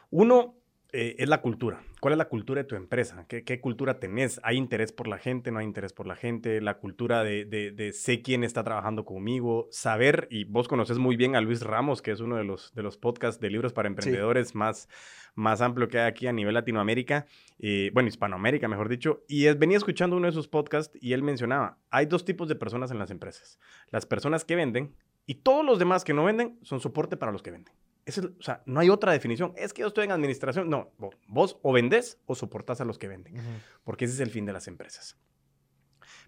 [0.10, 0.56] Uno
[0.94, 1.82] eh, es la cultura.
[2.02, 3.26] ¿Cuál es la cultura de tu empresa?
[3.30, 4.42] ¿Qué, ¿Qué, cultura tenés?
[4.44, 5.52] ¿Hay interés por la gente?
[5.52, 6.60] ¿No hay interés por la gente?
[6.60, 11.16] La cultura de, de, de, sé quién está trabajando conmigo, saber, y vos conoces muy
[11.16, 13.88] bien a Luis Ramos, que es uno de los, de los podcasts de libros para
[13.88, 14.58] emprendedores sí.
[14.58, 14.90] más,
[15.34, 17.26] más amplio que hay aquí a nivel Latinoamérica,
[17.60, 21.24] eh, bueno, Hispanoamérica, mejor dicho, y es, venía escuchando uno de sus podcasts y él
[21.24, 23.60] mencionaba, hay dos tipos de personas en las empresas.
[23.92, 27.42] Las personas que venden y todos los demás que no venden son soporte para los
[27.42, 27.74] que venden.
[28.06, 29.54] Es el, o sea, no hay otra definición.
[29.56, 30.70] Es que yo estoy en administración.
[30.70, 30.92] No,
[31.28, 33.36] vos o vendés o soportás a los que venden.
[33.36, 33.60] Uh -huh.
[33.84, 35.18] Porque ese es el fin de las empresas.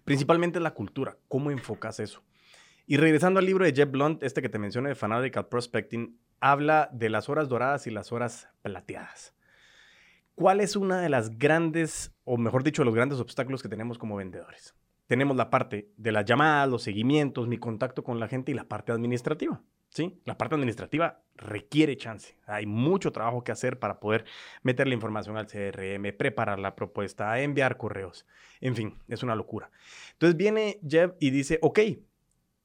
[0.04, 1.16] Principalmente la cultura.
[1.28, 2.22] ¿Cómo enfocas eso?
[2.86, 6.90] Y regresando al libro de Jeff Blunt, este que te mencioné de Fanatical Prospecting, habla
[6.92, 9.34] de las horas doradas y las horas plateadas.
[10.34, 14.16] ¿Cuál es una de las grandes, o mejor dicho, los grandes obstáculos que tenemos como
[14.16, 14.74] vendedores?
[15.06, 18.64] Tenemos la parte de las llamadas, los seguimientos, mi contacto con la gente y la
[18.64, 19.62] parte administrativa.
[20.24, 22.36] La parte administrativa requiere chance.
[22.46, 24.24] Hay mucho trabajo que hacer para poder
[24.62, 28.26] meter la información al CRM, preparar la propuesta, enviar correos.
[28.60, 29.70] En fin, es una locura.
[30.12, 31.80] Entonces viene Jeff y dice, ok,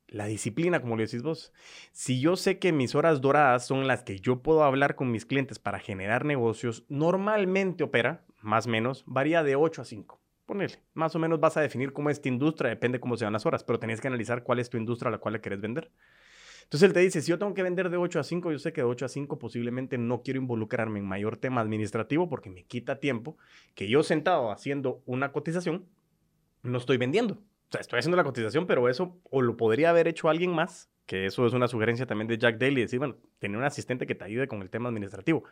[0.08, 1.54] la disciplina, como le decís vos.
[1.92, 5.26] Si yo sé que mis horas doradas son las que yo puedo hablar con mis
[5.26, 10.20] clientes para generar negocios, normalmente opera, más o menos, varía de 8 a 5.
[10.48, 13.46] Ponele, más o menos vas a definir cómo es tu industria, depende cómo sean las
[13.46, 15.92] horas, pero tenés que analizar cuál es tu industria a la cual le querés vender.
[16.70, 18.72] Entonces él te dice, si yo tengo que vender de 8 a 5, yo sé
[18.72, 22.64] que de 8 a 5 posiblemente no quiero involucrarme en mayor tema administrativo porque me
[22.64, 23.38] quita tiempo
[23.74, 25.88] que yo sentado haciendo una cotización
[26.62, 27.34] no estoy vendiendo.
[27.34, 30.92] O sea, estoy haciendo la cotización, pero eso o lo podría haber hecho alguien más,
[31.08, 34.14] que eso es una sugerencia también de Jack Daly, decir, bueno, tener un asistente que
[34.14, 35.46] te ayude con el tema administrativo.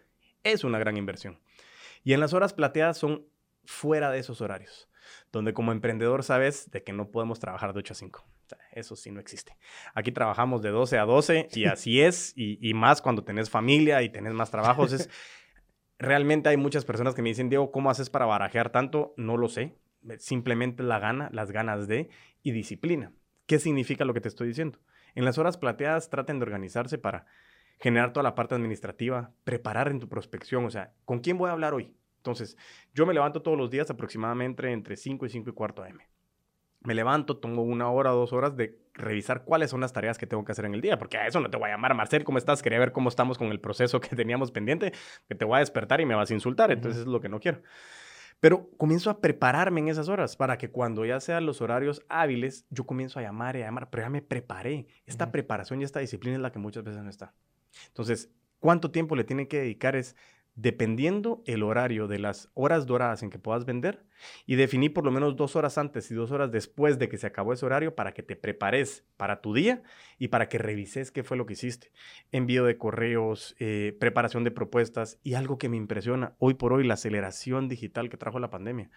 [0.43, 1.39] Es una gran inversión.
[2.03, 3.25] Y en las horas plateadas son
[3.65, 4.87] fuera de esos horarios,
[5.31, 8.36] donde como emprendedor sabes de que no podemos trabajar de 8 a 5
[8.71, 9.57] eso sí no existe.
[9.93, 14.01] Aquí trabajamos de 12 a 12 y así es, y, y más cuando tenés familia
[14.03, 14.93] y tenés más trabajos.
[14.93, 15.09] Es,
[15.99, 19.13] realmente hay muchas personas que me dicen, Diego, ¿cómo haces para barajear tanto?
[19.17, 19.75] No lo sé.
[20.19, 22.09] Simplemente la gana, las ganas de
[22.43, 23.11] y disciplina.
[23.45, 24.79] ¿Qué significa lo que te estoy diciendo?
[25.15, 27.25] En las horas plateadas traten de organizarse para
[27.79, 31.53] generar toda la parte administrativa, preparar en tu prospección, o sea, ¿con quién voy a
[31.53, 31.93] hablar hoy?
[32.17, 32.57] Entonces,
[32.93, 35.99] yo me levanto todos los días aproximadamente entre 5 y 5 y cuarto AM.
[36.87, 40.45] Me levanto, tomo una hora dos horas de revisar cuáles son las tareas que tengo
[40.45, 42.37] que hacer en el día, porque a eso no te voy a llamar, Marcel, ¿cómo
[42.37, 42.63] estás?
[42.63, 44.93] Quería ver cómo estamos con el proceso que teníamos pendiente,
[45.27, 47.41] que te voy a despertar y me vas a insultar, entonces es lo que no
[47.41, 47.61] quiero.
[48.39, 52.65] Pero comienzo a prepararme en esas horas para que cuando ya sean los horarios hábiles,
[52.69, 54.87] yo comienzo a llamar y a llamar, pero ya me preparé.
[55.05, 57.33] Esta preparación y esta disciplina es la que muchas veces no está.
[57.87, 59.97] Entonces, ¿cuánto tiempo le tiene que dedicar?
[59.97, 60.15] Es
[60.57, 64.03] dependiendo el horario de las horas doradas en que puedas vender
[64.47, 67.27] y definir por lo menos dos horas antes y dos horas después de que se
[67.27, 69.83] acabó ese horario para que te prepares para tu día
[70.17, 71.91] y para que revises qué fue lo que hiciste.
[72.31, 76.83] Envío de correos, eh, preparación de propuestas y algo que me impresiona hoy por hoy,
[76.83, 78.89] la aceleración digital que trajo la pandemia.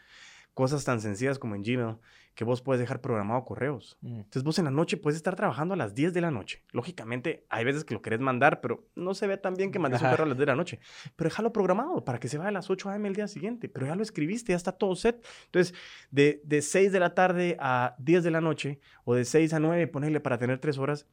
[0.55, 1.97] Cosas tan sencillas como en Gmail,
[2.35, 3.99] que vos puedes dejar programado correos.
[4.01, 4.21] Mm.
[4.21, 6.65] Entonces vos en la noche puedes estar trabajando a las 10 de la noche.
[6.73, 10.03] Lógicamente, hay veces que lo querés mandar, pero no se ve tan bien que mandes
[10.03, 10.81] un correo a las 10 de la noche.
[11.17, 13.09] Pero déjalo programado para que se vaya a las 8 a.m.
[13.09, 13.69] el día siguiente.
[13.69, 15.25] Pero ya lo escribiste, ya está todo set.
[15.47, 15.75] Entonces,
[16.11, 19.61] de, de 6 de la tarde a 10 de la noche o de 6 a
[19.61, 21.07] 9, ponerle para tener 3 horas,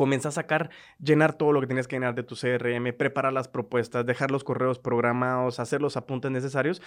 [0.00, 3.48] comienza a sacar, llenar todo lo que tienes que llenar de tu CRM, preparar las
[3.48, 6.80] propuestas, dejar los correos programados, hacer los apuntes necesarios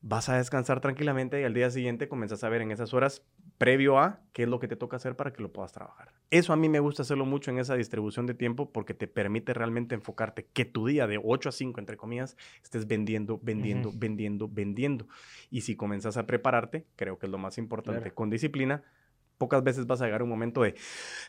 [0.00, 3.22] vas a descansar tranquilamente y al día siguiente comienzas a ver en esas horas
[3.58, 6.12] previo a qué es lo que te toca hacer para que lo puedas trabajar.
[6.30, 9.54] Eso a mí me gusta hacerlo mucho en esa distribución de tiempo porque te permite
[9.54, 14.48] realmente enfocarte que tu día de 8 a 5, entre comillas, estés vendiendo, vendiendo, vendiendo,
[14.48, 15.06] vendiendo.
[15.50, 18.82] Y si comienzas a prepararte, creo que es lo más importante, con disciplina,
[19.38, 20.74] pocas veces vas a llegar a un momento de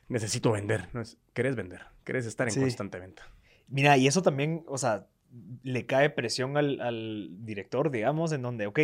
[0.08, 0.90] necesito vender.
[0.94, 3.24] No es, querés vender, querés estar en constante venta.
[3.68, 5.08] Mira, y eso también, o sea,
[5.64, 8.80] le cae presión al, director, digamos, en donde, ok,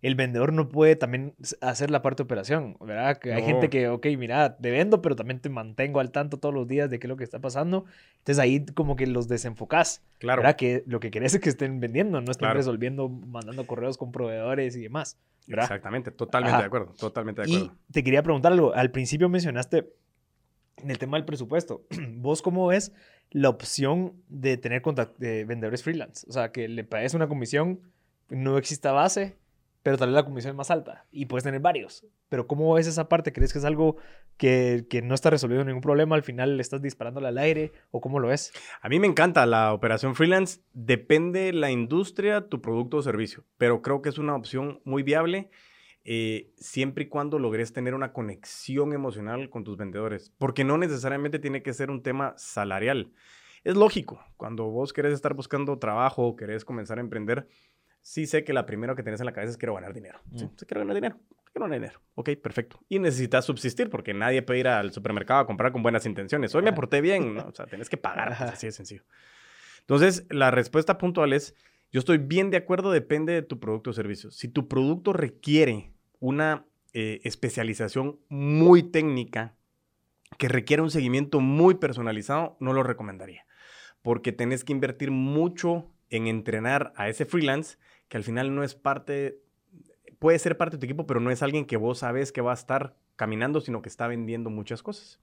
[0.00, 3.18] el vendedor no puede también hacer la parte de operación, ¿verdad?
[3.18, 6.54] Que hay gente que, ok, mira, te vendo, pero también te mantengo al tanto todos
[6.54, 7.84] los días de qué es lo que está pasando.
[8.18, 10.02] Entonces ahí como que los desenfocás.
[10.18, 10.42] Claro.
[10.42, 10.56] ¿verdad?
[10.56, 14.76] Que lo que querés es que estén vendiendo, no estén resolviendo, mandando correos con proveedores
[14.76, 15.18] y demás.
[15.46, 15.64] ¿verdad?
[15.64, 17.74] Exactamente, totalmente de acuerdo, totalmente de acuerdo.
[17.74, 18.74] Y te quería preguntar algo.
[18.74, 19.90] Al principio mencionaste
[20.76, 21.82] en el tema del presupuesto.
[22.16, 22.92] ¿Vos cómo ves
[23.30, 24.82] la opción de tener
[25.18, 26.26] de vendedores freelance.
[26.28, 27.80] O sea, que le pagues una comisión,
[28.30, 29.36] no exista base,
[29.82, 32.06] pero tal vez la comisión es más alta y puedes tener varios.
[32.28, 33.32] Pero ¿cómo ves esa parte?
[33.32, 33.96] ¿Crees que es algo
[34.36, 36.14] que, que no está resolviendo ningún problema?
[36.16, 38.52] ¿Al final le estás disparándole al aire o cómo lo ves?
[38.80, 40.60] A mí me encanta la operación freelance.
[40.72, 45.50] Depende la industria, tu producto o servicio, pero creo que es una opción muy viable
[46.10, 51.38] eh, siempre y cuando logres tener una conexión emocional con tus vendedores, porque no necesariamente
[51.38, 53.12] tiene que ser un tema salarial.
[53.62, 57.46] Es lógico, cuando vos querés estar buscando trabajo o querés comenzar a emprender,
[58.08, 60.18] sí sé que la primera que tenés en la cabeza es quiero ganar dinero.
[60.34, 60.54] Sí, mm.
[60.66, 61.18] quiero ganar dinero.
[61.52, 62.00] Quiero ganar dinero.
[62.14, 62.80] Ok, perfecto.
[62.88, 66.54] Y necesitas subsistir porque nadie puede ir al supermercado a comprar con buenas intenciones.
[66.54, 67.42] Hoy me porté bien, ¿no?
[67.48, 68.28] O sea, tenés que pagar.
[68.28, 69.02] Pues, así de sencillo.
[69.80, 71.54] Entonces, la respuesta puntual es,
[71.92, 74.30] yo estoy bien de acuerdo, depende de tu producto o servicio.
[74.30, 79.54] Si tu producto requiere una eh, especialización muy técnica
[80.38, 83.44] que requiere un seguimiento muy personalizado, no lo recomendaría.
[84.00, 87.76] Porque tenés que invertir mucho en entrenar a ese freelance
[88.08, 89.40] que al final no es parte,
[90.18, 92.52] puede ser parte de tu equipo, pero no es alguien que vos sabes que va
[92.52, 95.20] a estar caminando, sino que está vendiendo muchas cosas.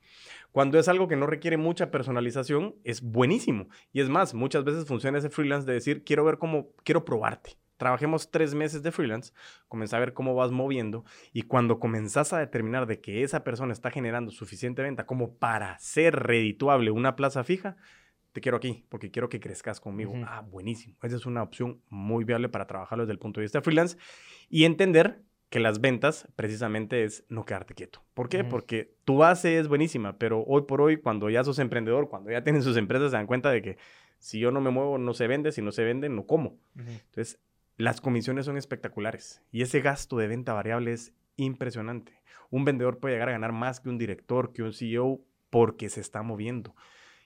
[0.51, 3.69] Cuando es algo que no requiere mucha personalización, es buenísimo.
[3.93, 7.57] Y es más, muchas veces funciona ese freelance de decir, quiero ver cómo, quiero probarte
[7.77, 9.33] trabajemos tres meses de freelance,
[9.67, 13.73] comienza a ver cómo vas moviendo y cuando comenzás a determinar de que esa persona
[13.73, 17.75] está generando suficiente venta como para ser redituable una plaza fija,
[18.35, 20.13] te quiero aquí porque quiero que crezcas conmigo.
[20.27, 20.97] Ah, buenísimo.
[21.01, 23.97] Esa es una opción muy viable para trabajarlo desde el punto de vista freelance
[24.49, 28.03] y entender que las ventas precisamente es no quedarte quieto.
[28.13, 28.43] ¿Por qué?
[28.43, 32.43] Porque tu base es buenísima, pero hoy por hoy, cuando ya sos emprendedor, cuando ya
[32.43, 33.77] tienen sus empresas, se dan cuenta de que
[34.19, 36.57] si yo no me muevo, no se vende, si no se vende, no como.
[36.75, 37.39] Entonces,
[37.77, 42.19] las comisiones son espectaculares y ese gasto de venta variable es impresionante.
[42.49, 46.01] Un vendedor puede llegar a ganar más que un director, que un CEO, porque se
[46.01, 46.75] está moviendo.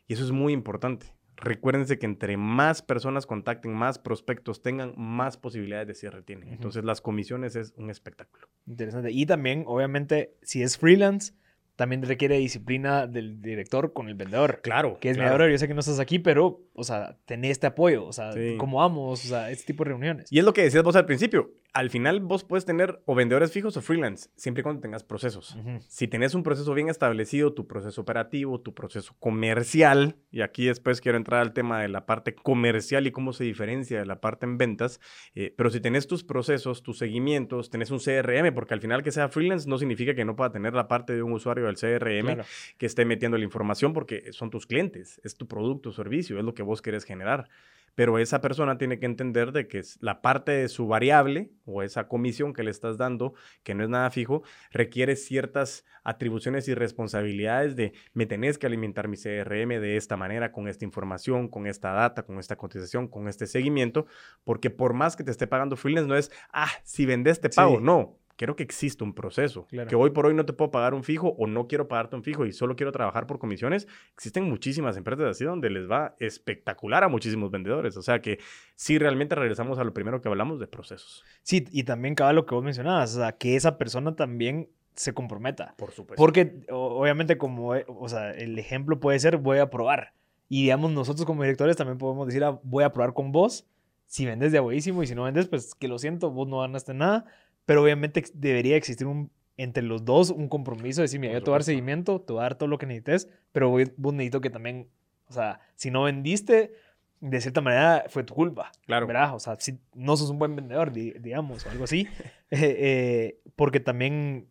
[0.09, 1.13] Y eso es muy importante.
[1.37, 6.49] Recuérdense que entre más personas contacten, más prospectos tengan, más posibilidades de cierre tienen.
[6.49, 8.49] Entonces, las comisiones es un espectáculo.
[8.65, 9.11] Interesante.
[9.11, 11.33] Y también, obviamente, si es freelance,
[11.75, 14.61] también requiere disciplina del director con el vendedor.
[14.63, 14.97] Claro.
[14.99, 15.47] Que es claro.
[15.47, 18.79] yo sé que no estás aquí, pero, o sea, tenés este apoyo, o sea, cómo
[18.79, 20.29] vamos, o sea, este tipo de reuniones.
[20.31, 23.51] Y es lo que decías vos al principio, al final vos puedes tener o vendedores
[23.51, 25.55] fijos o freelance, siempre y cuando tengas procesos.
[25.87, 30.99] Si tenés un proceso bien establecido, tu proceso operativo, tu proceso comercial, y aquí después
[31.01, 34.45] quiero entrar al tema de la parte comercial y cómo se diferencia de la parte
[34.45, 34.99] en ventas,
[35.35, 39.11] eh, pero si tenés tus procesos, tus seguimientos, tenés un CRM, porque al final que
[39.11, 42.25] sea freelance no significa que no pueda tener la parte de un usuario del CRM
[42.25, 42.43] Claro.
[42.77, 46.53] que esté metiendo la información porque son tus clientes, es tu producto, servicio, es lo
[46.53, 47.47] que vos querés generar.
[47.95, 52.07] Pero esa persona tiene que entender de que la parte de su variable o esa
[52.07, 57.75] comisión que le estás dando, que no es nada fijo, requiere ciertas atribuciones y responsabilidades
[57.75, 61.91] de me tenés que alimentar mi CRM de esta manera, con esta información, con esta
[61.91, 64.05] data, con esta cotización, con este seguimiento,
[64.43, 67.77] porque por más que te esté pagando freelance, no es, ah, si vendes te pago.
[67.77, 67.83] Sí.
[67.83, 69.67] No, quiero que exista un proceso.
[69.67, 69.89] Claro.
[69.89, 72.23] Que hoy por hoy no te puedo pagar un fijo o no quiero pagarte un
[72.23, 73.85] fijo y solo quiero trabajar por comisiones.
[74.13, 77.97] Existen muchísimas empresas así donde les va espectacular a muchísimos vendedores.
[77.97, 78.39] O sea que
[78.75, 81.25] sí, realmente regresamos a lo primero que hablamos de procesos.
[81.43, 85.13] Sí, y también cabe lo que vos mencionabas, o sea, que esa persona también se
[85.13, 85.75] comprometa.
[85.77, 86.15] Por supuesto.
[86.15, 90.13] Porque obviamente como, eh, o sea, el ejemplo puede ser voy a probar.
[90.47, 93.67] Y digamos, nosotros como directores también podemos decir ah, voy a probar con vos.
[94.05, 96.93] Si vendes de buenísimo y si no vendes, pues que lo siento, vos no ganaste
[96.93, 97.25] nada.
[97.69, 101.51] Pero obviamente debería existir un, entre los dos un compromiso de decir, mira, yo te
[101.51, 104.41] voy a dar seguimiento, te voy a dar todo lo que necesites, pero vos necesito
[104.41, 104.87] que también,
[105.27, 106.73] o sea, si no vendiste,
[107.19, 108.71] de cierta manera fue tu culpa.
[108.87, 109.05] Claro.
[109.05, 109.35] ¿verdad?
[109.35, 112.07] O sea, si no sos un buen vendedor, di- digamos, o algo así.
[112.51, 114.47] Eh, eh, porque también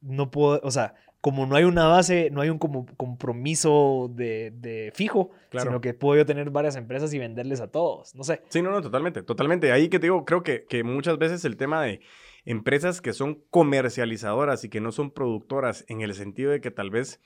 [0.00, 4.52] no puedo, o sea, como no hay una base, no hay un como compromiso de,
[4.56, 5.70] de fijo, Claro.
[5.70, 8.14] sino que puedo yo tener varias empresas y venderles a todos.
[8.16, 8.42] No sé.
[8.48, 9.70] Sí, no, no, totalmente, totalmente.
[9.70, 12.00] Ahí que te digo, creo que, que muchas veces el tema de
[12.46, 16.90] empresas que son comercializadoras y que no son productoras, en el sentido de que tal
[16.90, 17.20] vez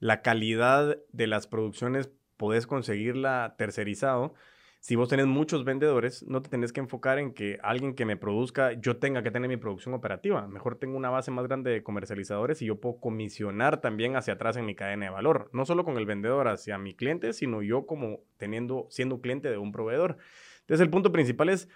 [0.00, 4.34] la calidad de las producciones podés conseguirla tercerizado.
[4.80, 8.16] Si vos tenés muchos vendedores, no te tenés que enfocar en que alguien que me
[8.16, 10.46] produzca, yo tenga que tener mi producción operativa.
[10.46, 14.56] Mejor tengo una base más grande de comercializadores y yo puedo comisionar también hacia atrás
[14.56, 15.48] en mi cadena de valor.
[15.52, 19.56] No solo con el vendedor hacia mi cliente, sino yo como teniendo, siendo cliente de
[19.56, 20.18] un proveedor.
[20.60, 21.68] Entonces el punto principal es,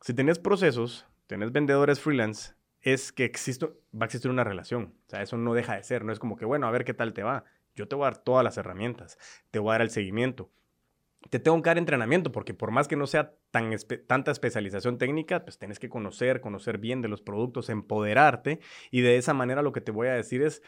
[0.00, 4.94] si tenés procesos, tenés vendedores freelance, es que existe, va a existir una relación.
[5.06, 6.04] O sea, eso no deja de ser.
[6.04, 7.44] No es como que, bueno, a ver qué tal te va.
[7.76, 9.18] Yo te voy a dar todas las herramientas.
[9.50, 10.50] Te voy a dar el seguimiento.
[11.30, 13.70] Te tengo que dar entrenamiento, porque por más que no sea tan
[14.06, 18.60] tanta especialización técnica, pues tienes que conocer, conocer bien de los productos, empoderarte.
[18.90, 20.62] Y de esa manera lo que te voy a decir es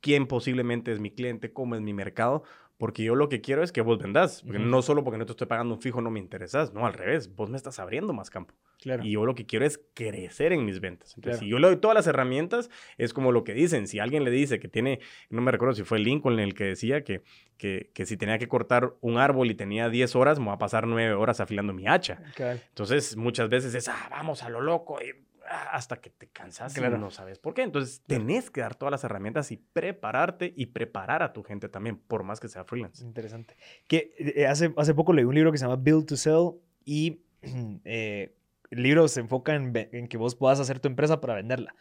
[0.00, 2.42] quién posiblemente es mi cliente, cómo es mi mercado,
[2.78, 4.42] porque yo lo que quiero es que vos vendás.
[4.42, 4.66] Porque Ujú.
[4.68, 7.34] no solo porque no te estoy pagando un fijo no me interesas, no, al revés,
[7.34, 8.54] vos me estás abriendo más campo.
[8.80, 9.02] Claro.
[9.04, 11.14] Y yo lo que quiero es crecer en mis ventas.
[11.16, 11.44] Entonces, Claro.
[11.46, 13.88] si yo le doy todas las herramientas, es como lo que dicen.
[13.88, 17.02] Si alguien le dice que tiene, no me recuerdo si fue Lincoln el que decía
[17.02, 17.22] que,
[17.56, 20.58] que, que si tenía que cortar un árbol y tenía 10 horas, me va a
[20.58, 22.20] pasar 9 horas afilando mi hacha.
[22.38, 26.96] Entonces, muchas veces es, ah, vamos a lo loco, y, hasta que te cansas Claro.
[26.96, 27.62] y no sabes por qué.
[27.62, 31.96] Entonces, tenés que dar todas las herramientas y prepararte y preparar a tu gente también,
[31.98, 33.04] por más que sea freelance.
[33.04, 33.56] Interesante.
[33.86, 36.52] Que eh, hace, hace poco leí un libro que se llama Build to Sell
[36.84, 37.20] y
[37.84, 38.34] eh,
[38.70, 41.74] el libro se enfoca en, en que vos puedas hacer tu empresa para venderla.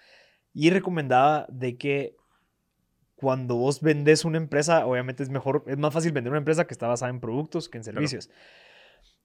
[0.54, 2.16] Y recomendaba de que
[3.16, 6.74] cuando vos vendes una empresa, obviamente es mejor, es más fácil vender una empresa que
[6.74, 8.30] está basada en productos que en servicios.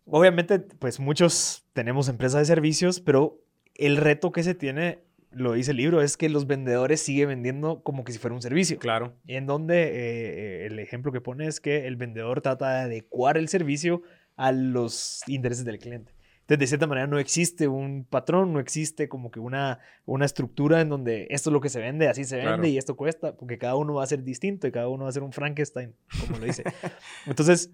[0.06, 3.38] Obviamente, pues muchos tenemos empresas de servicios, pero
[3.80, 4.98] el reto que se tiene,
[5.32, 8.42] lo dice el libro, es que los vendedores siguen vendiendo como que si fuera un
[8.42, 8.78] servicio.
[8.78, 9.14] Claro.
[9.26, 13.38] En donde eh, eh, el ejemplo que pone es que el vendedor trata de adecuar
[13.38, 14.02] el servicio
[14.36, 16.12] a los intereses del cliente.
[16.40, 20.80] Entonces, de cierta manera, no existe un patrón, no existe como que una, una estructura
[20.80, 22.66] en donde esto es lo que se vende, así se vende Claro.
[22.66, 25.12] y esto cuesta, porque cada uno va a ser distinto y cada uno va a
[25.12, 25.94] ser un Frankenstein,
[26.26, 26.64] como lo dice.
[27.26, 27.70] Entonces,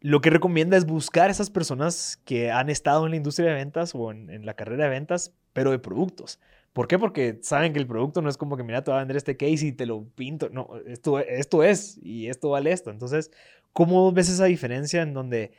[0.00, 3.94] lo que recomienda es buscar esas personas que han estado en la industria de ventas
[3.94, 6.38] o en, en la carrera de ventas, pero de productos.
[6.72, 6.96] ¿Por qué?
[6.96, 9.36] Porque saben que el producto no es como que, mira, te voy a vender este
[9.36, 10.48] case y te lo pinto.
[10.50, 12.90] No, esto, esto es y esto vale esto.
[12.90, 13.32] Entonces,
[13.72, 15.50] ¿cómo ves esa diferencia en donde,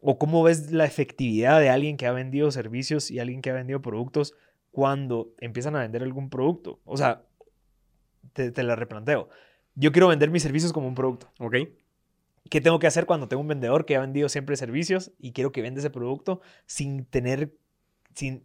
[0.00, 3.54] o cómo ves la efectividad de alguien que ha vendido servicios y alguien que ha
[3.54, 4.34] vendido productos
[4.70, 6.78] cuando empiezan a vender algún producto?
[6.84, 7.24] O sea,
[8.32, 9.28] te, te la replanteo.
[9.74, 11.32] Yo quiero vender mis servicios como un producto.
[11.40, 11.56] ¿Ok?
[12.50, 15.52] ¿Qué tengo que hacer cuando tengo un vendedor que ha vendido siempre servicios y quiero
[15.52, 17.52] que venda ese producto sin tener,
[18.14, 18.44] sin,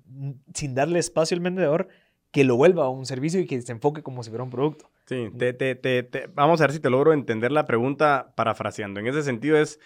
[0.54, 1.88] sin darle espacio al vendedor
[2.32, 4.90] que lo vuelva a un servicio y que se enfoque como si fuera un producto?
[5.08, 9.00] Sí, te, te, te, te- vamos a ver si te logro entender la pregunta parafraseando.
[9.00, 9.80] En ese sentido es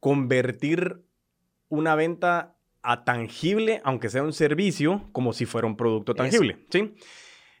[0.00, 1.02] convertir
[1.68, 6.16] una venta a tangible, aunque sea un servicio, como si fuera un producto Eso.
[6.22, 6.58] tangible.
[6.70, 6.94] ¿sí?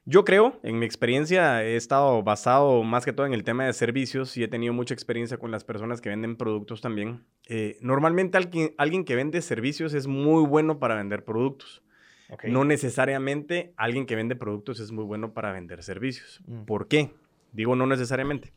[0.06, 3.72] Yo creo, en mi experiencia, he estado basado más que todo en el tema de
[3.72, 7.24] servicios y he tenido mucha experiencia con las personas que venden productos también.
[7.48, 11.82] Eh, normalmente alguien, alguien que vende servicios es muy bueno para vender productos.
[12.42, 16.42] No necesariamente alguien que vende productos es muy bueno para vender servicios.
[16.46, 16.64] Mm.
[16.64, 17.10] ¿Por qué?
[17.52, 18.52] Digo no necesariamente.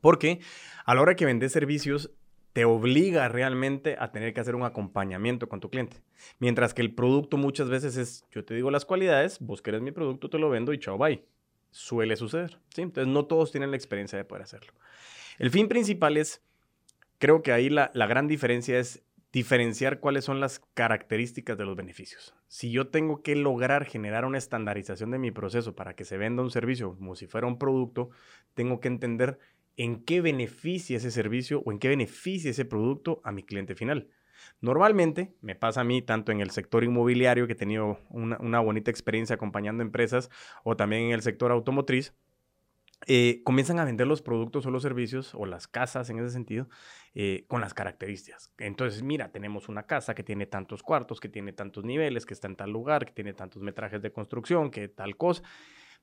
[0.00, 0.40] Porque
[0.84, 2.10] a la hora que vendes servicios,
[2.56, 5.98] te obliga realmente a tener que hacer un acompañamiento con tu cliente.
[6.38, 9.92] Mientras que el producto muchas veces es, yo te digo las cualidades, vos querés mi
[9.92, 11.22] producto, te lo vendo y chao, bye.
[11.70, 12.58] Suele suceder.
[12.74, 12.80] ¿sí?
[12.80, 14.72] Entonces no todos tienen la experiencia de poder hacerlo.
[15.38, 16.40] El fin principal es,
[17.18, 19.02] creo que ahí la, la gran diferencia es
[19.34, 22.34] diferenciar cuáles son las características de los beneficios.
[22.48, 26.42] Si yo tengo que lograr generar una estandarización de mi proceso para que se venda
[26.42, 28.08] un servicio como si fuera un producto,
[28.54, 29.38] tengo que entender
[29.76, 34.08] en qué beneficia ese servicio o en qué beneficia ese producto a mi cliente final.
[34.60, 38.90] Normalmente me pasa a mí tanto en el sector inmobiliario, que he tenido una, bonita
[38.90, 40.30] experiencia acompañando empresas,
[40.64, 42.14] o también en el sector automotriz,
[43.06, 46.68] eh, comienzan a vender los productos o los servicios o las casas en ese sentido
[47.14, 48.52] eh, con las características.
[48.56, 52.48] Entonces, mira, tenemos una casa que tiene tantos cuartos, que tiene tantos niveles, que está
[52.48, 55.42] en tal lugar, que tiene tantos metrajes de construcción, que tal cosa,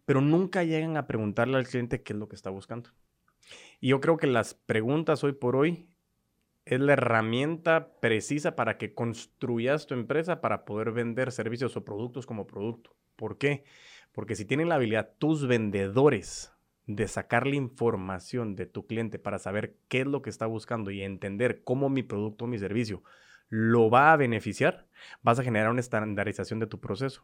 [0.05, 2.91] pero nunca llegan a preguntarle al cliente qué es lo que está buscando.
[3.79, 5.87] Y yo creo que las preguntas hoy por hoy
[6.65, 12.25] es la herramienta precisa para que construyas tu empresa para poder vender servicios o productos
[12.25, 12.95] como producto.
[13.15, 13.63] ¿Por qué?
[14.13, 16.53] Porque si tienen la habilidad tus vendedores
[16.85, 21.01] de sacarle información de tu cliente para saber qué es lo que está buscando y
[21.01, 23.03] entender cómo mi producto o mi servicio
[23.49, 24.87] lo va a beneficiar,
[25.21, 27.23] vas a generar una estandarización de tu proceso.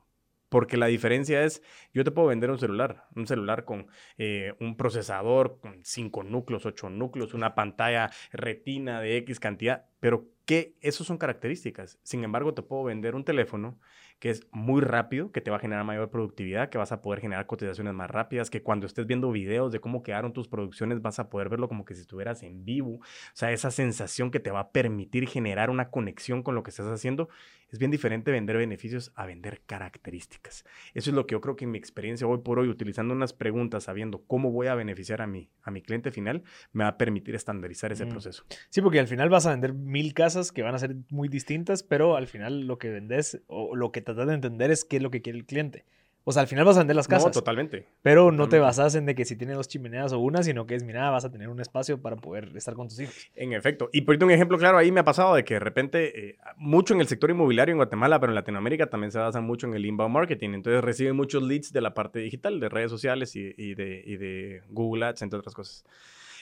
[0.50, 1.62] Porque la diferencia es,
[1.94, 3.88] yo te puedo vender un celular, un celular con
[4.18, 10.28] eh, un procesador con 5 núcleos, 8 núcleos, una pantalla retina de X cantidad, pero
[10.46, 12.00] que esos son características.
[12.02, 13.80] Sin embargo, te puedo vender un teléfono
[14.20, 17.22] que es muy rápido, que te va a generar mayor productividad, que vas a poder
[17.22, 21.20] generar cotizaciones más rápidas, que cuando estés viendo videos de cómo quedaron tus producciones vas
[21.20, 22.96] a poder verlo como que si estuvieras en vivo.
[22.96, 23.02] O
[23.34, 26.88] sea, esa sensación que te va a permitir generar una conexión con lo que estás
[26.88, 27.30] haciendo
[27.72, 30.66] es bien diferente vender beneficios a vender características.
[30.94, 33.34] Eso es lo que yo creo que en mi experiencia hoy por hoy, utilizando unas
[33.34, 36.44] preguntas, sabiendo cómo voy a beneficiar a mi, a mi cliente final,
[36.74, 38.10] me va a permitir estandarizar ese Mm.
[38.10, 38.44] proceso.
[38.70, 41.84] Sí, porque al final vas a vender mil casas que van a ser muy distintas,
[41.84, 45.04] pero al final lo que vendes o lo que tratas de entender es qué es
[45.04, 45.86] lo que quiere el cliente.
[46.26, 47.88] O sea, al final vas a vender las No, casas, totalmente.
[48.04, 50.76] pero no te basas en de que si tiene dos chimeneas o una, sino que
[50.76, 53.16] es, mira, vas a tener un espacio para poder estar con tus hijos.
[53.36, 53.90] En efecto.
[53.94, 56.38] Y por ejemplo, un ejemplo claro ahí me ha pasado de que de repente, eh,
[56.58, 59.74] mucho en el sector inmobiliario en Guatemala, pero en Latinoamérica también se basa mucho en
[59.74, 60.50] el inbound marketing.
[60.54, 64.18] Entonces reciben muchos leads de la parte digital, de redes sociales y, y de, y
[64.18, 65.84] de Google Ads, entre otras cosas.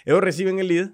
[0.05, 0.89] Ellos reciben el lead.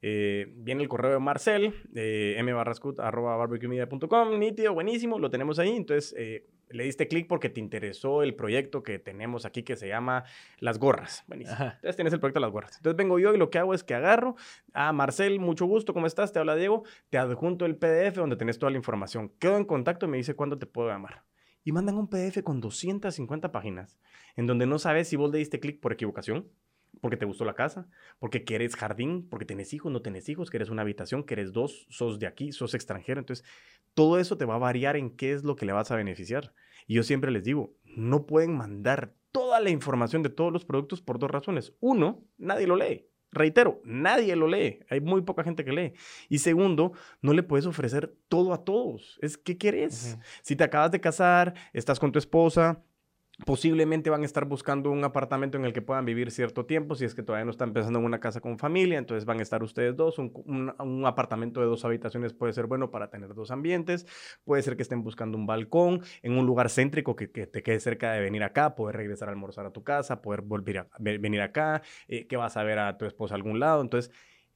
[0.00, 5.76] Eh, viene el correo de Marcel, eh, mbarrascut, arroba barbecuemedia.com, nítido, buenísimo, lo tenemos ahí.
[5.76, 9.88] Entonces, eh, le diste clic porque te interesó el proyecto que tenemos aquí que se
[9.88, 10.24] llama
[10.60, 11.24] Las Gorras.
[11.26, 11.54] Buenísimo.
[11.54, 11.72] Ajá.
[11.76, 12.76] Entonces tienes el proyecto de las gorras.
[12.76, 14.36] Entonces vengo yo y lo que hago es que agarro,
[14.74, 16.32] ah, Marcel, mucho gusto, ¿cómo estás?
[16.32, 19.32] Te habla Diego, te adjunto el PDF donde tenés toda la información.
[19.38, 21.24] Quedo en contacto y me dice cuándo te puedo llamar.
[21.64, 23.98] Y mandan un PDF con 250 páginas,
[24.36, 26.48] en donde no sabes si vos le diste clic por equivocación,
[27.00, 27.88] porque te gustó la casa,
[28.18, 32.18] porque quieres jardín, porque tenés hijos, no tenés hijos, quieres una habitación, quieres dos, sos
[32.18, 33.20] de aquí, sos extranjero.
[33.20, 33.44] Entonces,
[33.94, 36.52] todo eso te va a variar en qué es lo que le vas a beneficiar.
[36.86, 41.02] Y yo siempre les digo, no pueden mandar toda la información de todos los productos
[41.02, 41.74] por dos razones.
[41.80, 43.08] Uno, nadie lo lee.
[43.30, 44.80] Reitero, nadie lo lee.
[44.88, 45.92] Hay muy poca gente que lee.
[46.28, 49.18] Y segundo, no le puedes ofrecer todo a todos.
[49.20, 50.18] Es, ¿qué quieres?
[50.42, 52.82] Si te acabas de casar, estás con tu esposa,
[53.46, 57.04] posiblemente van a estar buscando un apartamento en el que puedan vivir cierto tiempo, si
[57.04, 59.62] es que todavía no están pensando en una casa con familia, entonces van a estar
[59.62, 60.32] ustedes dos, un,
[60.78, 64.06] un- apartamento de dos habitaciones puede ser bueno para tener dos ambientes,
[64.44, 67.80] puede ser que estén buscando un balcón en un lugar céntrico que, que te quede
[67.80, 71.18] cerca de venir acá, poder regresar a almorzar a tu casa, poder volver a ve-
[71.18, 74.12] venir acá, eh, que vas a ver a tu esposa a algún lado, entonces...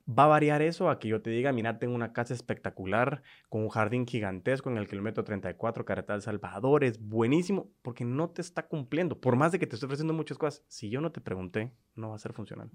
[0.09, 3.62] Va a variar eso a que yo te diga, mira, tengo una casa espectacular con
[3.62, 8.40] un jardín gigantesco en el kilómetro 34, carretera El Salvador, es buenísimo, porque no te
[8.40, 9.20] está cumpliendo.
[9.20, 12.11] Por más de que te estoy ofreciendo muchas cosas, si yo no te pregunté, no
[12.11, 12.70] va a ser funcional.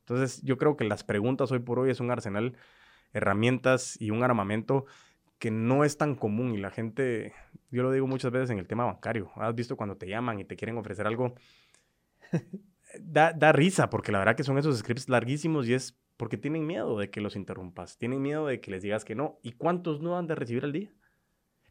[0.00, 2.56] Entonces, yo creo que las preguntas hoy por hoy es un arsenal,
[3.12, 4.86] herramientas y un armamento
[5.38, 7.32] que no es tan común y la gente,
[7.70, 10.44] yo lo digo muchas veces en el tema bancario, has visto cuando te llaman y
[10.44, 11.34] te quieren ofrecer algo,
[13.00, 16.64] da, da risa porque la verdad que son esos scripts larguísimos y es porque tienen
[16.64, 19.40] miedo de que los interrumpas, tienen miedo de que les digas que no.
[19.42, 20.88] ¿Y cuántos no han de recibir al día?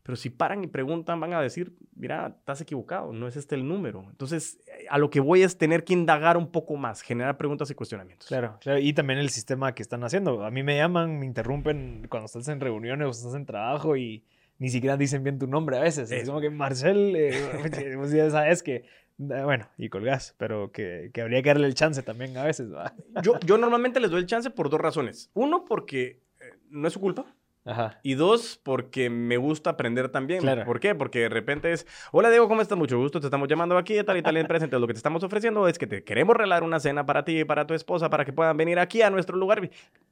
[0.04, 3.66] Pero si paran y preguntan, van a decir, mira, estás equivocado, no es este el
[3.66, 4.06] número.
[4.10, 7.72] Entonces, eh, a lo que voy es tener que indagar un poco más, generar preguntas
[7.72, 8.28] y cuestionamientos.
[8.28, 8.78] Claro, claro.
[8.80, 10.44] Y también el sistema que están haciendo.
[10.44, 14.26] A mí me llaman, me interrumpen cuando estás en reuniones o estás en trabajo y
[14.60, 16.12] ni siquiera dicen bien tu nombre a veces.
[16.12, 18.84] Es como que Marcel, eh, vos ya sabes que,
[19.22, 22.94] bueno, y colgás, pero que, que habría que darle el chance también a veces, ¿va?
[23.24, 25.30] Yo, yo normalmente les doy el chance por dos razones.
[25.34, 27.26] Uno, porque eh, no es su culpa.
[27.64, 28.00] Ajá.
[28.02, 30.42] Y dos, porque me gusta aprender también.
[30.42, 30.66] Claro.
[30.66, 30.96] ¿Por qué?
[30.96, 32.76] Porque de repente es, hola Diego, ¿cómo estás?
[32.76, 34.66] Mucho gusto, te estamos llamando aquí de tal y tal empresa.
[34.66, 37.42] Entonces lo que te estamos ofreciendo es que te queremos regalar una cena para ti
[37.42, 39.70] y para tu esposa para que puedan venir aquí a nuestro lugar.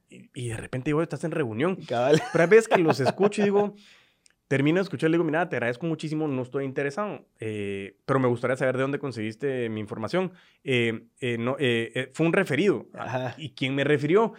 [0.08, 1.74] Y, y de repente digo, estás en reunión.
[1.74, 2.22] Cabal.
[2.30, 3.74] Pero hay veces que los escucho y digo,
[4.50, 8.26] termino de escuchar y digo, mira, te agradezco muchísimo, no estoy interesado, eh, pero me
[8.26, 10.32] gustaría saber de dónde conseguiste mi información.
[10.64, 12.88] Eh, eh, no, eh, fue un referido.
[12.94, 13.36] Ajá.
[13.38, 14.32] ¿Y quién me refirió?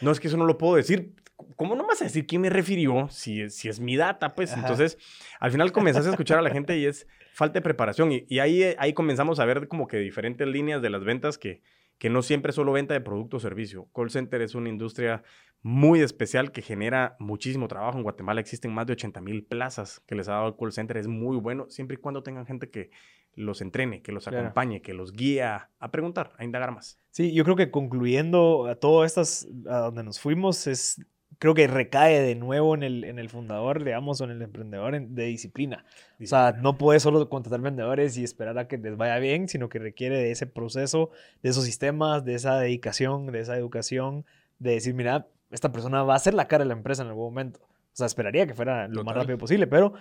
[0.00, 1.12] No es que eso no lo puedo decir.
[1.56, 4.36] ¿Cómo no vas a decir quién me refirió si, es- si es mi data?
[4.36, 4.60] Pues Ajá.
[4.60, 4.96] entonces,
[5.40, 8.12] al final comenzás a escuchar a la gente y es falta de preparación.
[8.12, 11.62] Y, y ahí, ahí comenzamos a ver como que diferentes líneas de las ventas que,
[11.98, 13.88] que no siempre es solo venta de producto o servicio.
[13.94, 15.22] Call center es una industria
[15.62, 17.98] muy especial que genera muchísimo trabajo.
[17.98, 20.96] En Guatemala existen más de 80 mil plazas que les ha dado el call center.
[20.96, 22.90] Es muy bueno siempre y cuando tengan gente que
[23.34, 24.38] los entrene, que los Claro.
[24.40, 26.98] acompañe, que los guíe a, preguntar, a indagar más.
[27.10, 31.04] Sí, yo creo que concluyendo a todo estas, a donde nos fuimos, es,
[31.38, 34.94] creo que recae de nuevo en el, en el fundador, digamos, o en el emprendedor
[34.94, 35.84] en- de disciplina.
[36.20, 39.68] O sea, no puedes solo contratar vendedores y esperar a que les vaya bien, sino
[39.68, 41.10] que requiere de ese proceso,
[41.42, 44.24] de esos sistemas, de esa dedicación, de esa educación,
[44.58, 47.24] de decir, mira, esta persona va a ser la cara de la empresa en algún
[47.26, 47.60] momento.
[47.62, 49.22] O sea, esperaría que fuera lo más Total.
[49.22, 49.94] rápido posible, pero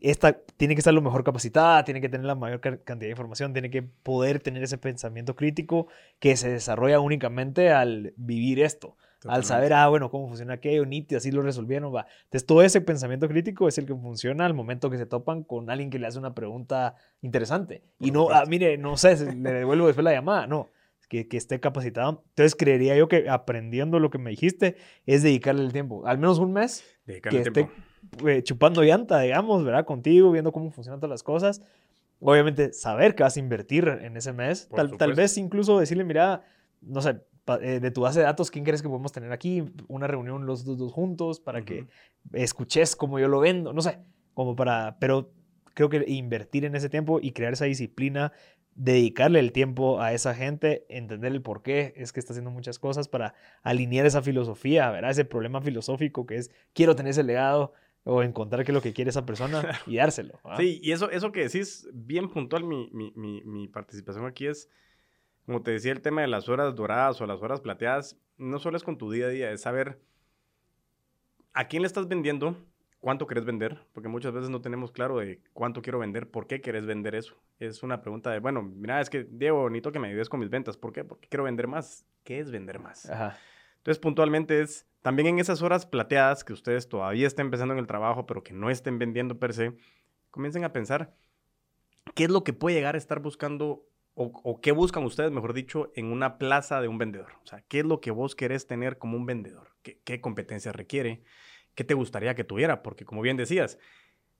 [0.00, 3.12] esta tiene que estar lo mejor capacitada, tiene que tener la mayor ca- cantidad de
[3.12, 5.88] información, tiene que poder tener ese pensamiento crítico
[6.18, 8.96] que se desarrolla únicamente al vivir esto,
[9.28, 12.06] al saber, ah, bueno, cómo funciona aquello, nítido, así lo resolvieron, va.
[12.24, 15.70] Entonces, todo ese pensamiento crítico es el que funciona al momento que se topan con
[15.70, 17.82] alguien que le hace una pregunta interesante.
[17.98, 20.70] Y no, ah, mire, no sé, le devuelvo después la llamada, no.
[21.08, 22.24] Que, que esté capacitado.
[22.30, 26.38] Entonces, creería yo que aprendiendo lo que me dijiste es dedicarle el tiempo, al menos
[26.40, 27.72] un mes, Dedicarle que tiempo.
[28.12, 29.84] esté eh, chupando llanta, digamos, ¿verdad?
[29.84, 31.62] Contigo, viendo cómo funcionan todas las cosas.
[32.18, 34.68] Obviamente, saber que vas a invertir en ese mes.
[34.74, 36.42] Tal, tal vez incluso decirle, mira,
[36.80, 37.20] no sé,
[37.54, 39.64] de tu base de datos, ¿quién crees que podemos tener aquí?
[39.88, 41.86] Una reunión los dos, dos juntos para que
[42.32, 43.98] escuches cómo yo lo vendo, no sé,
[44.34, 45.32] como para, pero
[45.74, 48.32] creo que invertir en ese tiempo y crear esa disciplina,
[48.74, 52.78] dedicarle el tiempo a esa gente, entender el por qué es que está haciendo muchas
[52.78, 55.10] cosas para alinear esa filosofía, ¿verdad?
[55.10, 57.72] Ese problema filosófico que es, quiero tener ese legado
[58.04, 60.38] o encontrar qué es lo que quiere esa persona y dárselo.
[60.44, 60.58] ¿verdad?
[60.58, 64.68] Sí, y eso, eso que decís, bien puntual, mi, mi, mi, mi participación aquí es,
[65.46, 68.76] como te decía, el tema de las horas doradas o las horas plateadas, no solo
[68.76, 70.00] es con tu día a día, es saber
[71.52, 72.56] a quién le estás vendiendo,
[72.98, 76.60] cuánto querés vender, porque muchas veces no tenemos claro de cuánto quiero vender, por qué
[76.60, 77.36] querés vender eso.
[77.60, 80.50] Es una pregunta de, bueno, mira, es que Diego, necesito que me ayudes con mis
[80.50, 81.04] ventas, ¿por qué?
[81.04, 82.04] Porque quiero vender más.
[82.24, 83.08] ¿Qué es vender más?
[83.08, 83.38] Ajá.
[83.76, 87.86] Entonces, puntualmente es también en esas horas plateadas que ustedes todavía estén empezando en el
[87.86, 89.72] trabajo, pero que no estén vendiendo per se,
[90.32, 91.14] comiencen a pensar
[92.16, 93.86] qué es lo que puede llegar a estar buscando
[94.16, 97.34] o, o qué buscan ustedes, mejor dicho, en una plaza de un vendedor.
[97.44, 100.74] O sea, qué es lo que vos querés tener como un vendedor, qué, qué competencias
[100.74, 101.22] requiere,
[101.76, 103.78] qué te gustaría que tuviera, porque como bien decías,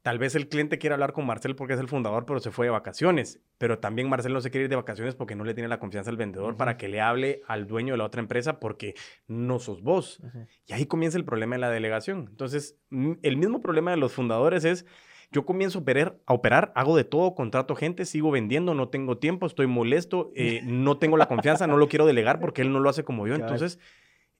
[0.06, 2.66] Tal vez el cliente quiere hablar con Marcel porque es el fundador, pero se fue
[2.66, 3.40] de vacaciones.
[3.58, 6.12] Pero también Marcel no se quiere ir de vacaciones porque no le tiene la confianza
[6.12, 8.94] al vendedor para que le hable al dueño de la otra empresa porque
[9.26, 10.22] no sos vos.
[10.64, 12.28] Y ahí comienza el problema de la delegación.
[12.30, 14.86] Entonces, mm, el mismo problema de los fundadores es,
[15.32, 19.18] yo comienzo a operar, a operar, hago de todo, contrato gente, sigo vendiendo, no tengo
[19.18, 22.80] tiempo, estoy molesto, eh, no tengo la confianza, no lo quiero delegar porque él no
[22.80, 23.34] lo hace como yo.
[23.34, 23.78] Entonces,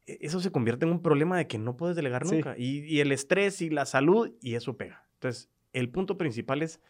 [0.07, 2.37] e- eso se convierte en un problema de que no puedes delegar Sí.
[2.37, 2.55] nunca.
[2.57, 5.07] Y, y el estrés y la salud, y eso pega.
[5.15, 6.81] Entonces, el punto principal es,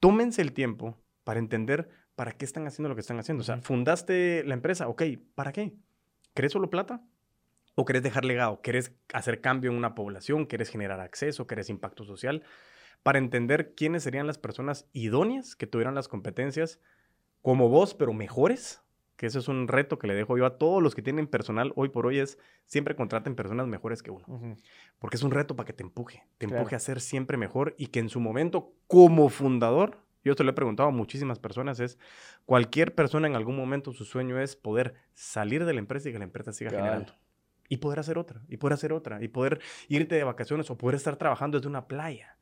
[0.00, 3.42] tómense el tiempo para entender para qué están haciendo lo que están haciendo.
[3.42, 5.02] O sea, fundaste la empresa, ok,
[5.34, 5.72] ¿para qué?
[6.34, 7.02] ¿Querés solo plata?
[7.76, 8.60] ¿O querés dejar legado?
[8.62, 10.46] ¿Querés hacer cambio en una población?
[10.46, 11.46] ¿Querés generar acceso?
[11.46, 12.42] ¿Querés impacto social?
[13.04, 16.80] Para entender quiénes serían las personas idóneas que tuvieran las competencias
[17.42, 18.80] como vos, pero mejores.
[19.16, 21.72] Que eso es un reto que le dejo yo a todos los que tienen personal
[21.76, 24.24] hoy por hoy es siempre contraten personas mejores que uno.
[24.98, 26.62] Porque es un reto para que te empuje, te Claro.
[26.62, 30.50] empuje a ser siempre mejor y que en su momento como fundador, yo esto lo
[30.50, 31.96] he preguntado a muchísimas personas, es
[32.46, 36.18] cualquier persona en algún momento su sueño es poder salir de la empresa y que
[36.18, 37.12] la empresa siga generando.
[37.68, 40.96] Y poder hacer otra, y poder hacer otra, y poder irte de vacaciones o poder
[40.96, 42.36] estar trabajando desde una playa.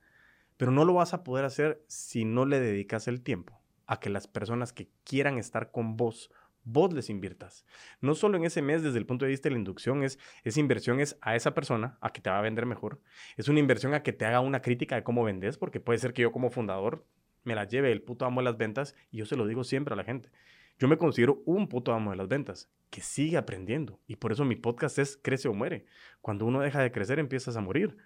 [0.57, 4.11] Pero no lo vas a poder hacer si no le dedicas el tiempo a que
[4.11, 6.31] las personas que quieran estar con vos,
[6.65, 7.65] vos les inviertas.
[8.01, 10.61] No solo en ese mes desde el punto de vista de la inducción, es, esa
[10.61, 13.01] inversión es a esa persona, a que te va a vender mejor.
[13.37, 16.13] Es una inversión a que te haga una crítica de cómo vendes, porque puede ser
[16.13, 17.05] que yo como fundador
[17.45, 19.95] me la lleve el puto amo de las ventas y yo se lo digo siempre
[19.95, 20.31] a la gente.
[20.79, 24.45] Yo me considero un puto amo de las ventas que sigue aprendiendo y por eso
[24.45, 25.87] mi podcast es Crece o Muere.
[26.21, 27.97] Cuando uno deja de crecer empiezas a morir.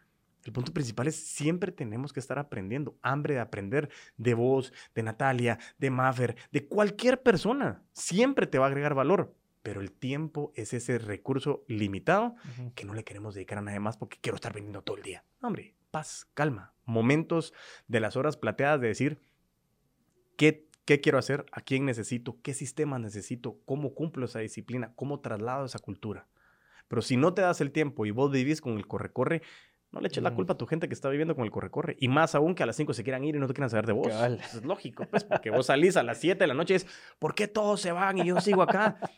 [0.47, 5.03] El punto principal es siempre tenemos que estar aprendiendo, hambre de aprender de vos, de
[5.03, 7.82] Natalia, de Maffer, de cualquier persona.
[7.92, 12.72] Siempre te va a agregar valor, pero el tiempo es ese recurso limitado Ujú.
[12.74, 15.24] que no le queremos dedicar a nadie más porque quiero estar vendiendo todo el día.
[15.42, 16.72] Hombre, paz, calma.
[16.84, 17.53] Momentos
[17.88, 19.20] de las horas plateadas de decir,
[20.36, 21.44] ¿qué, qué quiero hacer?
[21.51, 22.38] ¿A quién necesito?
[22.42, 23.59] ¿Qué sistemas necesito?
[23.64, 24.92] ¿Cómo cumplo esa disciplina?
[24.94, 26.28] ¿Cómo traslado esa cultura?
[26.86, 29.42] Pero si no te das el tiempo y vos vivís con el corre-corre,
[29.97, 31.97] no le eches la culpa a tu gente que está viviendo con el corre-corre.
[31.99, 33.86] Y más aún que a las 5 se quieran ir y no te quieran saber
[33.86, 34.09] de vos.
[34.09, 36.86] Eso es lógico, pues, porque vos salís a las 7 de la noche y es,
[37.18, 38.99] ¿por qué todos se van y yo sigo acá?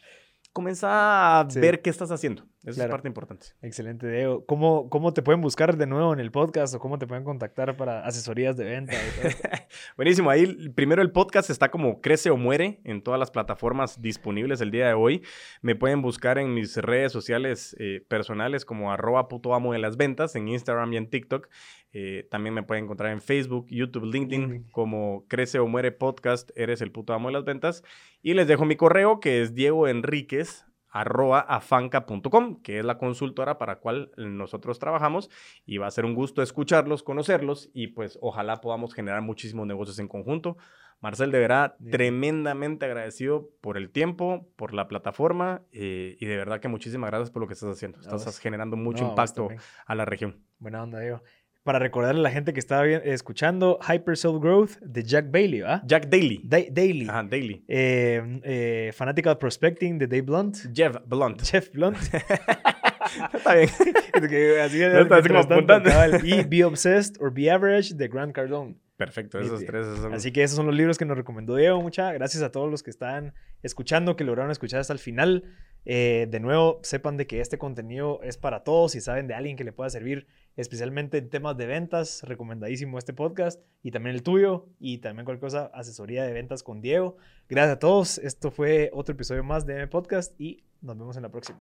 [0.59, 1.61] Comienza a Sí.
[1.61, 2.42] ver qué estás haciendo.
[2.64, 2.88] Eso Claro.
[2.88, 3.46] es parte importante.
[3.62, 4.44] Excelente, Diego.
[4.44, 7.76] ¿Cómo, ¿Cómo te pueden buscar de nuevo en el podcast o cómo te pueden contactar
[7.76, 8.92] para asesorías de venta?
[9.96, 10.30] Buenísimo.
[10.30, 14.72] Ahí primero el podcast está como Crece o Muere en todas las plataformas disponibles el
[14.72, 15.22] día de hoy.
[15.62, 19.96] Me pueden buscar en mis redes sociales eh, personales como arroba puto amo de las
[19.96, 21.48] ventas en Instagram y en TikTok.
[21.93, 26.51] Eh, también me pueden encontrar en Facebook, YouTube, LinkedIn como Crece o Muere Podcast.
[26.55, 27.82] Eres el puto amo de las ventas.
[28.22, 33.59] Y les dejo mi correo que es Diego Enríquez arroba afanca.com, que es la consultora
[33.59, 35.30] para cual nosotros trabajamos
[35.66, 39.99] y va a ser un gusto escucharlos, conocerlos y pues ojalá podamos generar muchísimos negocios
[39.99, 40.57] en conjunto.
[41.01, 41.93] Marcel, de verdad, Bien.
[41.93, 47.30] tremendamente agradecido por el tiempo, por la plataforma eh, y de verdad que muchísimas gracias
[47.30, 48.01] por lo que estás haciendo.
[48.01, 49.49] Estás generando mucho No, impacto
[49.86, 50.43] a la región.
[50.59, 51.22] Buena onda, Diego.
[51.69, 55.61] Para recordarle a la gente que estaba bien- escuchando Hyper Self Growth de Jack Bailey,
[55.61, 55.83] ¿va?
[55.85, 56.41] Jack Daly.
[56.43, 57.07] Da- Daily.
[57.11, 57.62] Ajá, Daly.
[57.69, 60.57] Eh, eh, Fanatical Prospecting de Dave Blunt.
[60.75, 61.43] Jeff Blunt.
[61.43, 61.99] Jeff Blunt.
[63.35, 63.69] Está bien.
[64.31, 65.91] Que así No, está así como apuntando.
[66.25, 68.75] Y Be Obsessed or Be Average de Grant Cardone.
[68.99, 71.80] Perfecto, esos tres esos son Así que esos son los libros que nos recomendó Diego.
[71.80, 73.32] Muchas gracias a todos los que están
[73.62, 75.44] escuchando, que lograron escuchar hasta el final.
[75.84, 78.90] Eh, de nuevo, sepan de que este contenido es para todos.
[78.90, 80.26] Si saben de alguien que le pueda servir,
[80.57, 85.42] especialmente en temas de ventas, recomendadísimo este podcast y también el tuyo y también cualquier
[85.42, 87.18] cosa, asesoría de ventas con Diego.
[87.49, 88.18] Gracias a todos.
[88.18, 91.61] Esto fue otro episodio más de M Podcast y nos vemos en la próxima.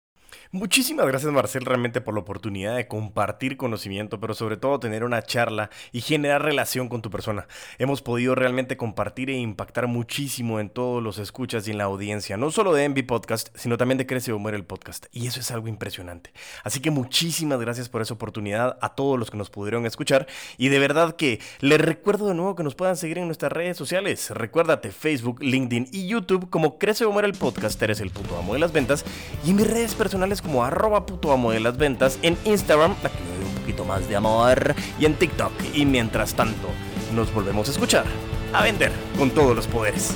[0.50, 5.20] Muchísimas gracias Marcel realmente por la oportunidad de compartir conocimiento, pero sobre todo tener una
[5.20, 7.46] charla y generar relación con tu persona.
[7.76, 12.38] Hemos podido realmente compartir e impactar muchísimo en todos los escuchas y en la audiencia,
[12.38, 15.04] no solo de Envy Podcast, sino también de Crece o Muere el Podcast.
[15.12, 16.32] Y eso es algo impresionante.
[16.64, 20.26] Así que muchísimas gracias por esa oportunidad a todos los que nos pudieron escuchar.
[20.56, 23.76] Y de verdad que les recuerdo de nuevo que nos puedan seguir en nuestras redes
[23.76, 24.30] sociales.
[24.30, 28.54] Recuérdate Facebook, LinkedIn y YouTube como Crece o Muere el Podcast, eres el puto amo
[28.54, 29.04] de las ventas.
[29.44, 33.08] Y en mis redes personales como arroba puto amo de las ventas, en Instagram, le
[33.08, 35.52] doy un poquito más de amor, y en TikTok.
[35.74, 36.68] Y mientras tanto,
[37.14, 38.04] nos volvemos a escuchar,
[38.52, 40.14] a vender con todos los poderes.